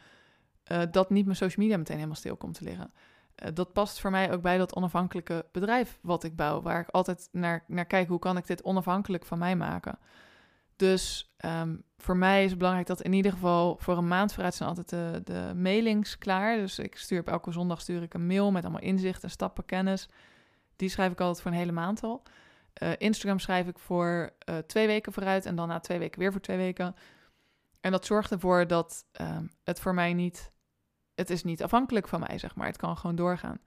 uh, 0.72 0.82
dat 0.90 1.10
niet 1.10 1.24
mijn 1.24 1.36
social 1.36 1.64
media 1.64 1.78
meteen 1.78 1.96
helemaal 1.96 2.16
stil 2.16 2.36
komt 2.36 2.54
te 2.54 2.64
liggen. 2.64 2.92
Uh, 3.42 3.48
dat 3.54 3.72
past 3.72 4.00
voor 4.00 4.10
mij 4.10 4.32
ook 4.32 4.42
bij 4.42 4.58
dat 4.58 4.74
onafhankelijke 4.74 5.46
bedrijf 5.52 5.98
wat 6.02 6.24
ik 6.24 6.36
bouw, 6.36 6.62
waar 6.62 6.80
ik 6.80 6.88
altijd 6.88 7.28
naar, 7.32 7.64
naar 7.66 7.86
kijk 7.86 8.08
hoe 8.08 8.18
kan 8.18 8.36
ik 8.36 8.46
dit 8.46 8.62
onafhankelijk 8.62 9.24
van 9.24 9.38
mij 9.38 9.56
maken. 9.56 9.98
Dus 10.76 11.34
ehm, 11.36 11.76
voor 11.96 12.16
mij 12.16 12.42
is 12.42 12.48
het 12.48 12.58
belangrijk 12.58 12.88
dat 12.88 13.02
in 13.02 13.12
ieder 13.12 13.32
geval 13.32 13.76
voor 13.80 13.96
een 13.96 14.08
maand 14.08 14.32
vooruit 14.32 14.54
zijn 14.54 14.68
altijd 14.68 14.88
de, 14.88 15.20
de 15.24 15.52
mailings 15.56 16.18
klaar. 16.18 16.56
Dus 16.56 16.78
ik 16.78 16.96
stuur 16.96 17.20
op 17.20 17.28
elke 17.28 17.52
zondag 17.52 17.80
stuur 17.80 18.02
ik 18.02 18.14
een 18.14 18.26
mail 18.26 18.50
met 18.50 18.62
allemaal 18.62 18.82
inzichten, 18.82 19.30
stappen, 19.30 19.64
kennis. 19.64 20.08
Die 20.76 20.88
schrijf 20.88 21.12
ik 21.12 21.20
altijd 21.20 21.42
voor 21.42 21.50
een 21.50 21.56
hele 21.56 21.72
maand 21.72 22.02
al. 22.02 22.22
Uh, 22.82 22.92
Instagram 22.98 23.38
schrijf 23.38 23.66
ik 23.66 23.78
voor 23.78 24.32
uh, 24.48 24.56
twee 24.58 24.86
weken 24.86 25.12
vooruit 25.12 25.46
en 25.46 25.56
dan 25.56 25.68
na 25.68 25.80
twee 25.80 25.98
weken 25.98 26.18
weer 26.18 26.32
voor 26.32 26.40
twee 26.40 26.56
weken. 26.56 26.94
En 27.80 27.90
dat 27.90 28.06
zorgt 28.06 28.30
ervoor 28.30 28.66
dat 28.66 29.04
um, 29.20 29.50
het 29.64 29.80
voor 29.80 29.94
mij 29.94 30.12
niet, 30.12 30.52
het 31.14 31.30
is 31.30 31.42
niet 31.42 31.62
afhankelijk 31.62 32.08
van 32.08 32.20
mij, 32.20 32.38
zeg 32.38 32.54
maar. 32.54 32.66
Het 32.66 32.76
kan 32.76 32.96
gewoon 32.96 33.16
doorgaan. 33.16 33.58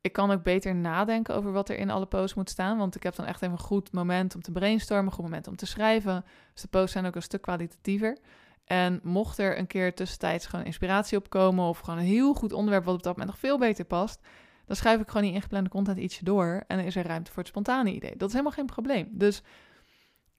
Ik 0.00 0.12
kan 0.12 0.30
ook 0.30 0.42
beter 0.42 0.74
nadenken 0.74 1.34
over 1.34 1.52
wat 1.52 1.68
er 1.68 1.78
in 1.78 1.90
alle 1.90 2.06
posts 2.06 2.34
moet 2.34 2.50
staan. 2.50 2.78
Want 2.78 2.94
ik 2.94 3.02
heb 3.02 3.14
dan 3.14 3.26
echt 3.26 3.42
even 3.42 3.54
een 3.54 3.60
goed 3.60 3.92
moment 3.92 4.34
om 4.34 4.42
te 4.42 4.52
brainstormen, 4.52 5.06
een 5.06 5.12
goed 5.12 5.24
moment 5.24 5.48
om 5.48 5.56
te 5.56 5.66
schrijven. 5.66 6.24
Dus 6.52 6.62
de 6.62 6.68
posts 6.68 6.92
zijn 6.92 7.06
ook 7.06 7.14
een 7.14 7.22
stuk 7.22 7.42
kwalitatiever. 7.42 8.18
En 8.64 9.00
mocht 9.02 9.38
er 9.38 9.58
een 9.58 9.66
keer 9.66 9.94
tussentijds 9.94 10.46
gewoon 10.46 10.64
inspiratie 10.64 11.18
opkomen 11.18 11.64
of 11.64 11.78
gewoon 11.78 11.98
een 11.98 12.06
heel 12.06 12.34
goed 12.34 12.52
onderwerp 12.52 12.84
wat 12.84 12.94
op 12.94 13.02
dat 13.02 13.12
moment 13.12 13.30
nog 13.30 13.40
veel 13.40 13.58
beter 13.58 13.84
past, 13.84 14.20
dan 14.66 14.76
schrijf 14.76 15.00
ik 15.00 15.08
gewoon 15.08 15.22
die 15.22 15.32
ingeplande 15.32 15.70
content 15.70 15.98
ietsje 15.98 16.24
door 16.24 16.64
en 16.66 16.76
dan 16.76 16.86
is 16.86 16.96
er 16.96 17.06
ruimte 17.06 17.30
voor 17.30 17.42
het 17.42 17.50
spontane 17.50 17.92
idee. 17.92 18.16
Dat 18.16 18.28
is 18.28 18.32
helemaal 18.32 18.54
geen 18.54 18.66
probleem. 18.66 19.08
Dus 19.10 19.42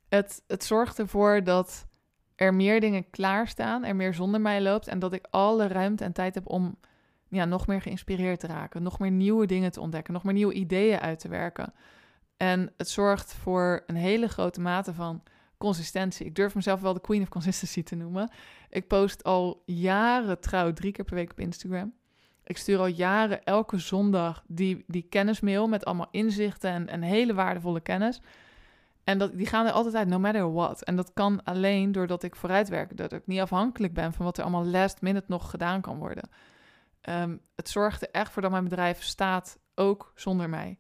het, 0.10 0.44
het 0.48 0.64
zorgt 0.64 1.00
ervoor 1.00 1.44
dat 1.44 1.88
er 2.36 2.54
meer 2.54 2.80
dingen 2.80 3.10
klaarstaan, 3.10 3.84
er 3.84 3.96
meer 3.96 4.14
zonder 4.14 4.42
mij 4.42 4.62
loopt 4.62 4.88
en 4.88 5.00
dat 5.00 5.14
ik 5.14 5.28
alle 5.30 5.68
ruimte 5.68 6.04
en 6.04 6.14
tijd 6.14 6.36
heb 6.36 6.50
om 6.50 6.78
ja, 7.30 7.46
nog 7.46 7.68
meer 7.68 7.82
geïnspireerd 7.82 8.40
te 8.40 8.48
raken, 8.48 8.84
nog 8.84 9.00
meer 9.00 9.12
nieuwe 9.12 9.46
dingen 9.46 9.72
te 9.72 9.82
ontdekken, 9.82 10.14
nog 10.14 10.24
meer 10.24 10.34
nieuwe 10.34 10.54
ideeën 10.54 11.00
uit 11.00 11.20
te 11.20 11.28
werken. 11.28 11.74
En 12.38 12.74
het 12.78 12.90
zorgt 12.90 13.34
voor 13.34 13.84
een 13.86 13.96
hele 13.96 14.28
grote 14.28 14.62
mate 14.62 14.94
van 14.94 15.24
consistentie. 15.58 16.26
Ik 16.26 16.36
durf 16.36 16.56
mezelf 16.56 16.82
wel 16.82 16.94
de 16.94 17.02
queen 17.02 17.22
of 17.22 17.30
consistency 17.30 17.84
te 17.84 17.96
noemen. 17.96 18.32
Ik 18.70 18.88
post 18.88 19.24
al 19.24 19.64
jaren 19.66 20.40
trouw 20.40 20.74
drie 20.74 20.92
keer 20.92 21.06
per 21.06 21.16
week 21.16 21.32
op 21.32 21.40
Instagram. 21.40 21.94
Ik 22.48 22.58
stuur 22.58 22.80
al 22.80 22.88
jaren 22.88 23.44
elke 23.44 23.78
zondag 23.78 24.44
die, 24.48 24.84
die 24.88 25.08
kennismail 25.10 25.68
met 25.68 25.86
allemaal 25.86 26.08
inzichten 26.12 26.72
en, 26.72 26.88
en 26.88 27.02
hele 27.02 27.34
waardevolle 27.34 27.80
kennis. 27.80 28.22
En 29.04 29.18
dat, 29.18 29.38
die 29.38 29.48
gaan 29.48 29.66
er 29.66 29.72
altijd 29.72 29.96
uit, 29.96 30.08
no 30.08 30.20
matter 30.20 30.54
what. 30.54 30.84
En 30.84 30.96
dat 30.96 31.14
kan 31.14 31.44
alleen 31.44 31.92
doordat 31.92 32.24
ik 32.24 32.36
vooruit 32.36 32.70
werk. 32.70 32.98
Dat 32.98 33.12
ik 33.12 33.28
niet 33.28 33.40
afhankelijk 33.40 33.94
ben 33.94 34.14
van 34.14 34.26
wat 34.26 34.38
er 34.38 34.44
allemaal 34.44 34.66
last 34.66 35.02
minute 35.02 35.26
nog 35.28 35.50
gedaan 35.50 35.82
kan 35.82 35.98
worden. 35.98 36.30
Um, 37.10 37.42
het 37.56 37.70
zorgt 37.70 38.02
er 38.02 38.12
echt 38.12 38.32
voor 38.32 38.42
dat 38.42 38.52
mijn 38.52 38.64
bedrijf 38.64 39.04
staat, 39.04 39.60
ook 39.76 40.12
zonder 40.16 40.50
mij. 40.50 40.78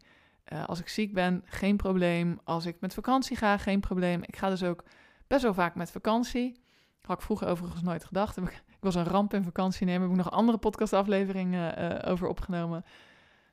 Uh, 0.53 0.65
als 0.65 0.79
ik 0.79 0.87
ziek 0.87 1.13
ben, 1.13 1.41
geen 1.45 1.77
probleem. 1.77 2.39
Als 2.43 2.65
ik 2.65 2.79
met 2.79 2.93
vakantie 2.93 3.37
ga, 3.37 3.57
geen 3.57 3.79
probleem. 3.79 4.23
Ik 4.23 4.37
ga 4.37 4.49
dus 4.49 4.63
ook 4.63 4.83
best 5.27 5.43
wel 5.43 5.53
vaak 5.53 5.75
met 5.75 5.91
vakantie. 5.91 6.61
Had 7.01 7.17
ik 7.17 7.23
vroeger 7.23 7.47
overigens 7.47 7.81
nooit 7.81 8.05
gedacht. 8.05 8.37
Ik, 8.37 8.63
ik 8.77 8.83
was 8.83 8.95
een 8.95 9.03
ramp 9.03 9.33
in 9.33 9.43
vakantie 9.43 9.85
nemen. 9.85 10.01
Heb 10.01 10.11
ik 10.11 10.23
nog 10.23 10.31
andere 10.31 10.57
podcastaflevering 10.57 11.55
uh, 11.55 11.97
over 12.05 12.27
opgenomen. 12.27 12.85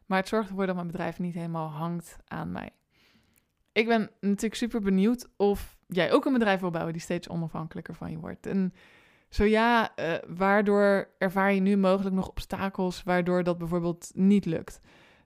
Maar 0.06 0.18
het 0.18 0.28
zorgt 0.28 0.48
ervoor 0.48 0.66
dat 0.66 0.74
mijn 0.74 0.86
bedrijf 0.86 1.18
niet 1.18 1.34
helemaal 1.34 1.68
hangt 1.68 2.16
aan 2.24 2.52
mij. 2.52 2.70
Ik 3.72 3.86
ben 3.86 4.10
natuurlijk 4.20 4.54
super 4.54 4.80
benieuwd 4.80 5.28
of 5.36 5.76
jij 5.86 6.12
ook 6.12 6.24
een 6.24 6.32
bedrijf 6.32 6.60
wil 6.60 6.70
bouwen 6.70 6.92
die 6.92 7.02
steeds 7.02 7.28
onafhankelijker 7.28 7.94
van 7.94 8.10
je 8.10 8.18
wordt. 8.18 8.46
En 8.46 8.74
zo 9.28 9.44
ja, 9.44 9.92
uh, 9.96 10.14
waardoor 10.26 11.08
ervaar 11.18 11.52
je 11.52 11.60
nu 11.60 11.76
mogelijk 11.76 12.14
nog 12.14 12.28
obstakels 12.28 13.02
waardoor 13.02 13.42
dat 13.42 13.58
bijvoorbeeld 13.58 14.10
niet 14.14 14.44
lukt. 14.44 14.80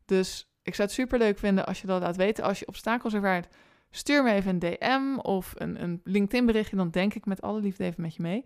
Dus 0.04 0.52
ik 0.62 0.74
zou 0.74 0.88
het 0.88 0.96
super 0.96 1.18
leuk 1.18 1.38
vinden 1.38 1.66
als 1.66 1.80
je 1.80 1.86
dat 1.86 2.02
laat 2.02 2.16
weten. 2.16 2.44
Als 2.44 2.58
je 2.58 2.66
obstakels 2.66 3.14
ervaart, 3.14 3.54
stuur 3.90 4.22
me 4.22 4.32
even 4.32 4.50
een 4.50 4.58
DM 4.58 5.20
of 5.20 5.54
een, 5.56 5.82
een 5.82 6.00
LinkedIn 6.04 6.46
berichtje. 6.46 6.76
Dan 6.76 6.90
denk 6.90 7.14
ik 7.14 7.26
met 7.26 7.42
alle 7.42 7.60
liefde 7.60 7.84
even 7.84 8.02
met 8.02 8.14
je 8.14 8.22
mee. 8.22 8.44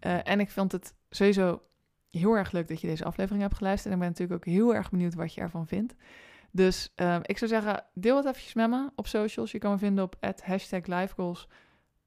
Uh, 0.00 0.28
en 0.28 0.40
ik 0.40 0.50
vond 0.50 0.72
het 0.72 0.94
sowieso 1.10 1.62
heel 2.10 2.36
erg 2.36 2.52
leuk 2.52 2.68
dat 2.68 2.80
je 2.80 2.86
deze 2.86 3.04
aflevering 3.04 3.42
hebt 3.42 3.56
geluisterd. 3.56 3.94
En 3.94 4.00
ik 4.00 4.04
ben 4.04 4.08
natuurlijk 4.08 4.38
ook 4.46 4.54
heel 4.54 4.74
erg 4.74 4.90
benieuwd 4.90 5.14
wat 5.14 5.34
je 5.34 5.40
ervan 5.40 5.66
vindt. 5.66 5.94
Dus 6.50 6.92
uh, 6.96 7.16
ik 7.22 7.38
zou 7.38 7.50
zeggen, 7.50 7.84
deel 7.94 8.16
het 8.16 8.26
eventjes 8.26 8.54
met 8.54 8.70
me 8.70 8.90
op 8.94 9.06
socials. 9.06 9.50
Je 9.50 9.58
kan 9.58 9.70
me 9.70 9.78
vinden 9.78 10.04
op 10.04 10.16
hashtag 10.42 10.86
livegoals 10.86 11.48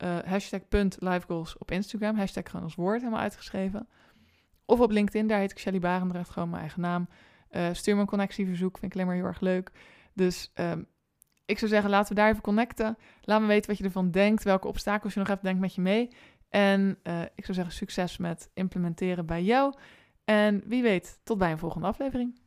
uh, 0.04 0.20
hashtag 0.26 0.62
.livegoals 1.00 1.58
op 1.58 1.72
Instagram. 1.72 2.16
Hashtag 2.16 2.44
gewoon 2.46 2.66
als 2.66 2.76
woord 2.76 3.00
helemaal 3.00 3.22
uitgeschreven. 3.22 3.88
Of 4.66 4.80
op 4.80 4.92
LinkedIn, 4.92 5.28
daar 5.28 5.40
heet 5.40 5.52
ik 5.52 5.60
Shelly 5.60 5.80
Barendrecht, 5.80 6.30
gewoon 6.30 6.50
mijn 6.50 6.62
eigen 6.62 6.82
naam. 6.82 7.08
Uh, 7.52 7.68
stuur 7.72 7.96
me 7.96 8.02
een 8.02 8.08
connectieverzoek, 8.08 8.78
vind 8.78 8.92
ik 8.92 8.94
alleen 8.94 9.08
maar 9.08 9.16
heel 9.16 9.26
erg 9.26 9.40
leuk. 9.40 9.72
Dus 10.14 10.52
um, 10.56 10.88
ik 11.46 11.58
zou 11.58 11.72
zeggen, 11.72 11.90
laten 11.90 12.16
we 12.16 12.22
daar 12.22 12.30
even 12.30 12.42
connecten. 12.42 12.98
Laat 13.22 13.42
me 13.42 13.48
weten 13.48 13.70
wat 13.70 13.78
je 13.78 13.84
ervan 13.84 14.12
denkt, 14.12 14.44
welke 14.44 14.68
obstakels 14.68 15.14
je 15.14 15.20
nog 15.20 15.28
hebt, 15.28 15.44
denk 15.44 15.60
met 15.60 15.76
je 15.76 15.82
mee. 15.82 16.10
En 16.52 17.00
uh, 17.04 17.22
ik 17.22 17.46
zou 17.46 17.54
zeggen, 17.54 17.74
succes 17.74 18.18
met 18.18 18.50
implementeren 18.54 19.26
bij 19.26 19.44
jou. 19.44 19.74
En 20.24 20.64
wie 20.66 20.82
weet, 20.82 21.20
tot 21.24 21.38
bij 21.38 21.52
een 21.52 21.58
volgende 21.58 21.88
aflevering. 21.88 22.41